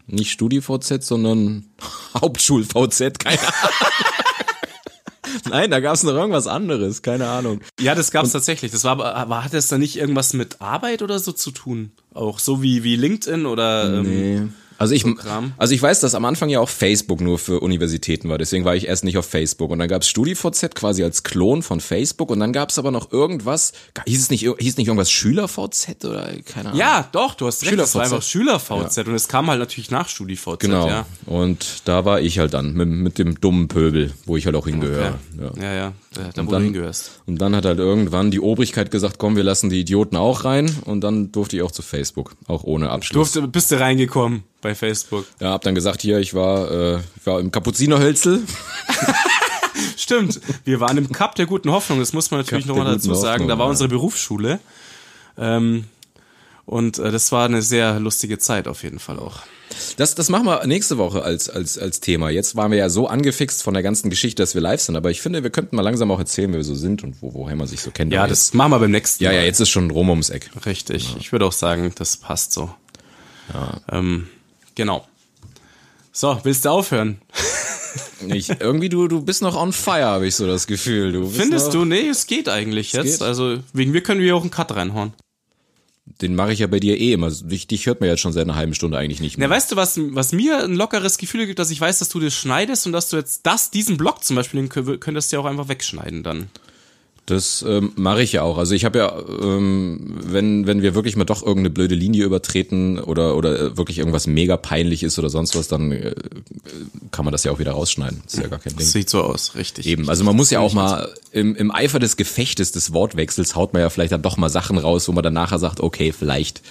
[0.07, 1.66] Nicht Studi-VZ, sondern
[2.14, 3.93] Hauptschul-VZ, keine Ahnung.
[5.51, 7.61] Nein, da gab's noch irgendwas anderes, keine Ahnung.
[7.81, 8.70] Ja, das gab's tatsächlich.
[8.72, 11.93] Das war aber, aber hat das dann nicht irgendwas mit Arbeit oder so zu tun?
[12.14, 14.43] Auch so wie, wie LinkedIn oder ähm, Nee.
[14.79, 15.53] Also ich, Kram.
[15.59, 18.76] also ich weiß, dass am Anfang ja auch Facebook nur für Universitäten war, deswegen war
[18.76, 19.70] ich erst nicht auf Facebook.
[19.70, 23.72] Und dann gab's StudiVZ quasi als Klon von Facebook und dann gab's aber noch irgendwas,
[24.07, 26.79] hieß es nicht, hieß nicht irgendwas SchülerVZ oder keine Ahnung.
[26.81, 27.79] Ja, doch, du hast recht.
[27.79, 28.12] Das war SchülerVZ.
[28.14, 30.87] einfach SchülerVZ und es kam halt natürlich nach StudiVZ, Genau.
[30.89, 31.07] ja.
[31.26, 34.66] Und da war ich halt dann mit, mit dem dummen Pöbel, wo ich halt auch
[34.66, 35.18] hingehöre.
[35.39, 35.62] Ja, Ja.
[35.62, 37.20] ja, ja da, da wo dann- du hingehörst.
[37.26, 40.74] Und dann hat halt irgendwann die Obrigkeit gesagt, komm, wir lassen die Idioten auch rein.
[40.85, 43.33] Und dann durfte ich auch zu Facebook, auch ohne Abschluss.
[43.33, 45.26] Durfte, bist du reingekommen bei Facebook?
[45.40, 48.42] ja, hab dann gesagt, hier, ich war, äh, ich war im Kapuzinerhölzel.
[49.96, 53.48] Stimmt, wir waren im Cup der guten Hoffnung, das muss man natürlich nochmal dazu sagen.
[53.48, 53.70] Da war ja.
[53.70, 54.59] unsere Berufsschule.
[55.36, 55.84] Ähm,
[56.66, 59.40] und äh, das war eine sehr lustige Zeit auf jeden Fall auch.
[59.96, 62.30] Das, das machen wir nächste Woche als, als, als Thema.
[62.30, 64.96] Jetzt waren wir ja so angefixt von der ganzen Geschichte, dass wir live sind.
[64.96, 67.32] Aber ich finde, wir könnten mal langsam auch erzählen, wer wir so sind und wo,
[67.34, 68.12] woher man sich so kennt.
[68.12, 69.42] Ja, das machen wir beim nächsten jetzt, ja, Mal.
[69.42, 70.50] ja, jetzt ist schon rum ums Eck.
[70.66, 71.16] Richtig.
[71.18, 72.70] Ich würde auch sagen, das passt so.
[73.90, 74.28] Ähm,
[74.79, 75.07] genau.
[76.12, 77.20] So, willst du aufhören?
[78.29, 81.12] Ich, irgendwie, du, du bist noch on fire, habe ich so das Gefühl.
[81.12, 81.85] Du Findest noch, du?
[81.85, 83.20] Nee, es geht eigentlich jetzt.
[83.20, 83.22] geht.
[83.22, 85.12] Also wegen wir können wir auch einen Cut reinhauen.
[86.20, 87.31] Den mache ich ja bei dir eh immer.
[87.31, 89.49] Dich, dich hört man jetzt schon seit einer halben Stunde eigentlich nicht mehr.
[89.49, 92.18] Na, weißt du, was, was mir ein lockeres Gefühl gibt, dass ich weiß, dass du
[92.20, 95.37] das schneidest und dass du jetzt das, diesen Block zum Beispiel, den kö- könntest du
[95.37, 96.51] ja auch einfach wegschneiden dann.
[97.29, 98.57] Das ähm, mache ich ja auch.
[98.57, 102.99] Also ich habe ja, ähm, wenn wenn wir wirklich mal doch irgendeine blöde Linie übertreten
[102.99, 106.14] oder oder äh, wirklich irgendwas mega peinlich ist oder sonst was, dann äh,
[107.11, 108.22] kann man das ja auch wieder rausschneiden.
[108.24, 108.79] Das ist ja gar kein Ding.
[108.79, 109.87] Das sieht so aus, richtig.
[109.87, 113.74] Eben, also man muss ja auch mal im, im Eifer des Gefechtes, des Wortwechsels, haut
[113.74, 116.62] man ja vielleicht dann doch mal Sachen raus, wo man dann nachher sagt, okay, vielleicht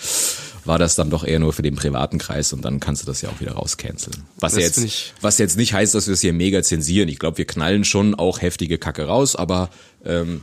[0.68, 3.22] war das dann doch eher nur für den privaten Kreis und dann kannst du das
[3.22, 4.24] ja auch wieder rauscanceln.
[4.38, 7.10] Was ja jetzt, was jetzt nicht heißt, dass wir es hier mega zensieren.
[7.10, 9.70] Ich glaube, wir knallen schon auch heftige Kacke raus, aber
[10.06, 10.42] ähm,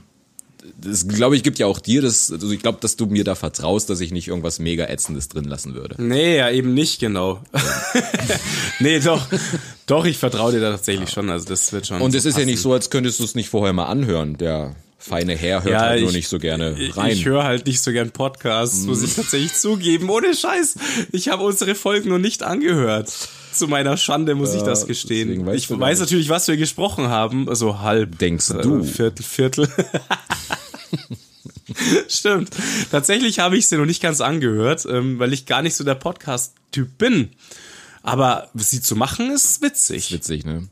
[0.81, 3.35] das glaube ich gibt ja auch dir das, also ich glaube, dass du mir da
[3.35, 6.03] vertraust, dass ich nicht irgendwas mega ätzendes drin lassen würde.
[6.03, 7.43] Nee, ja, eben nicht, genau.
[8.81, 9.27] nee, doch.
[9.87, 11.29] Doch, ich vertraue dir da tatsächlich schon.
[11.29, 12.01] Also das wird schon.
[12.01, 12.47] Und so es ist ja passen.
[12.47, 14.39] nicht so, als könntest du es nicht vorher mal anhören.
[14.39, 17.13] Der feine Herr hört halt nur ich- nicht so gerne rein.
[17.13, 20.09] Ich höre halt nicht so gern Podcasts, muss ich tatsächlich zugeben.
[20.09, 20.77] Ohne Scheiß.
[21.13, 23.13] Ich habe unsere Folgen noch nicht angehört.
[23.53, 25.47] Zu meiner Schande muss ich das gestehen.
[25.53, 27.49] Ich weiß natürlich, was wir gesprochen haben.
[27.49, 28.19] Also halb.
[28.19, 28.83] Denkst äh, du?
[28.83, 29.69] Viertel, Viertel.
[32.09, 32.51] Stimmt.
[32.91, 35.95] Tatsächlich habe ich sie noch nicht ganz angehört, ähm, weil ich gar nicht so der
[35.95, 37.31] Podcast-Typ bin.
[38.03, 40.13] Aber sie zu machen ist witzig.
[40.13, 40.69] Witzig, ne?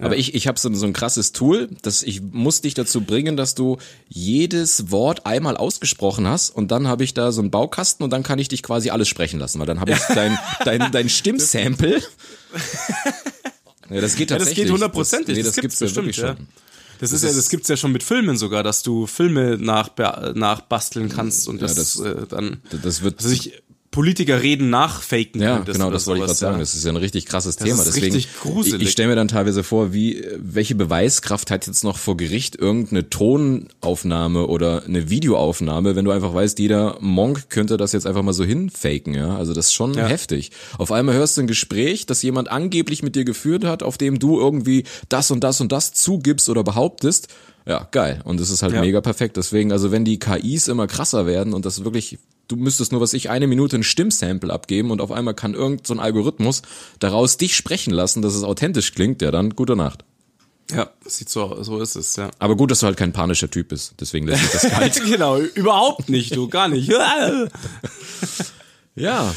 [0.00, 3.36] Aber ich, ich habe so, so ein krasses Tool, dass ich muss dich dazu bringen,
[3.36, 3.78] dass du
[4.08, 8.22] jedes Wort einmal ausgesprochen hast und dann habe ich da so einen Baukasten und dann
[8.22, 12.02] kann ich dich quasi alles sprechen lassen, weil dann habe ich dein, dein, dein Stimmsample.
[13.88, 14.64] Ja, das geht Ja, das tatsächlich.
[14.66, 15.36] geht hundertprozentig.
[15.36, 16.36] nee, das, das, gibt's gibt's ja bestimmt, wirklich ja.
[16.36, 16.48] schon.
[16.98, 19.90] Das ist ja, das gibt's ja schon mit Filmen sogar, dass du Filme nach,
[20.34, 23.62] nachbasteln kannst und das, das- äh, dann, Das wird also ich,
[23.96, 26.54] Politiker reden nachfaken Ja, könntest genau, das wollte ich gerade sagen.
[26.56, 26.60] ja.
[26.60, 27.72] Das ist ja ein richtig krasses Thema.
[27.80, 28.74] ist Deswegen, richtig gruselig.
[28.82, 32.56] Ich, ich stelle mir dann teilweise vor, wie, welche Beweiskraft hat jetzt noch vor Gericht
[32.56, 38.22] irgendeine Tonaufnahme oder eine Videoaufnahme, wenn du einfach weißt, jeder Monk könnte das jetzt einfach
[38.22, 39.34] mal so hinfaken, ja.
[39.36, 40.06] Also das ist schon Ja.
[40.06, 40.50] heftig.
[40.76, 44.18] Auf einmal hörst du ein Gespräch, das jemand angeblich mit dir geführt hat, auf dem
[44.18, 47.28] du irgendwie das und das und das zugibst oder behauptest.
[47.66, 48.20] Ja, geil.
[48.24, 48.80] Und es ist halt Ja.
[48.80, 49.36] mega perfekt.
[49.36, 52.18] Deswegen, also wenn die KIs immer krasser werden und das wirklich,
[52.48, 55.86] du müsstest nur, was ich, eine Minute ein Stimmsample abgeben und auf einmal kann irgend
[55.86, 56.62] so ein Algorithmus
[56.98, 60.04] daraus dich sprechen lassen, dass es authentisch klingt, ja dann, gute Nacht.
[60.72, 62.30] Ja, sieht so, so ist es, ja.
[62.40, 63.94] Aber gut, dass du halt kein panischer Typ bist.
[64.00, 65.00] Deswegen lässt sich das kalt.
[65.06, 66.88] genau, überhaupt nicht, du, gar nicht.
[68.96, 69.34] ja.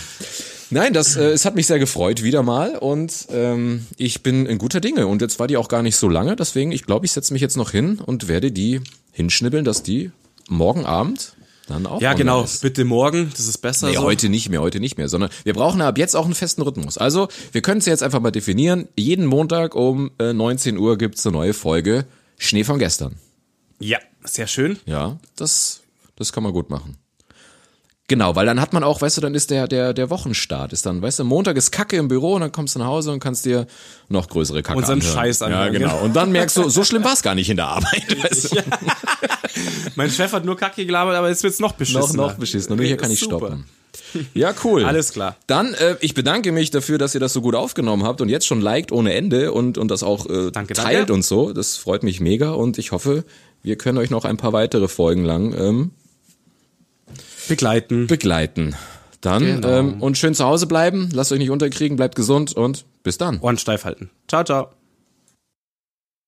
[0.71, 2.77] Nein, das, äh, es hat mich sehr gefreut, wieder mal.
[2.77, 5.05] Und ähm, ich bin in guter Dinge.
[5.05, 6.35] Und jetzt war die auch gar nicht so lange.
[6.35, 8.81] Deswegen, ich glaube, ich setze mich jetzt noch hin und werde die
[9.11, 10.11] hinschnibbeln, dass die
[10.47, 11.33] morgen Abend
[11.69, 12.61] dann auch Ja, genau, ist.
[12.61, 14.01] bitte morgen, das ist besser Nee, so.
[14.01, 16.97] heute nicht mehr, heute nicht mehr, sondern wir brauchen ab jetzt auch einen festen Rhythmus.
[16.97, 18.87] Also, wir können es jetzt einfach mal definieren.
[18.95, 22.05] Jeden Montag um äh, 19 Uhr gibt's eine neue Folge
[22.37, 23.15] Schnee von gestern.
[23.79, 24.77] Ja, sehr schön.
[24.85, 25.81] Ja, das,
[26.15, 26.97] das kann man gut machen.
[28.09, 30.85] Genau, weil dann hat man auch, weißt du, dann ist der, der, der Wochenstart, ist
[30.87, 33.19] dann, weißt du, Montag ist Kacke im Büro und dann kommst du nach Hause und
[33.19, 33.67] kannst dir
[34.09, 35.13] noch größere Kacke Unseren anhören.
[35.15, 35.99] Scheiß Ja, anhören, genau.
[35.99, 38.23] Und dann merkst du, so schlimm war's gar nicht in der Arbeit.
[38.23, 38.57] Weißt du?
[39.95, 42.23] Mein Chef hat nur Kacke gelabert, aber jetzt wird's noch beschissener.
[42.23, 42.71] Noch, noch beschissen.
[42.71, 43.37] Und nur hier kann ich Super.
[43.37, 43.65] stoppen.
[44.33, 44.85] Ja, cool.
[44.85, 45.35] Alles klar.
[45.45, 48.47] Dann, äh, ich bedanke mich dafür, dass ihr das so gut aufgenommen habt und jetzt
[48.47, 51.13] schon liked ohne Ende und, und das auch äh, Danke, teilt danke.
[51.13, 51.53] und so.
[51.53, 53.23] Das freut mich mega und ich hoffe,
[53.61, 55.91] wir können euch noch ein paar weitere Folgen lang ähm,
[57.49, 58.07] Begleiten.
[58.07, 58.75] begleiten.
[59.21, 59.67] Dann Genau.
[59.67, 63.39] ähm, und schön zu Hause bleiben, lasst euch nicht unterkriegen, bleibt gesund und bis dann.
[63.41, 64.09] Ohren steif halten.
[64.29, 64.69] Ciao, ciao.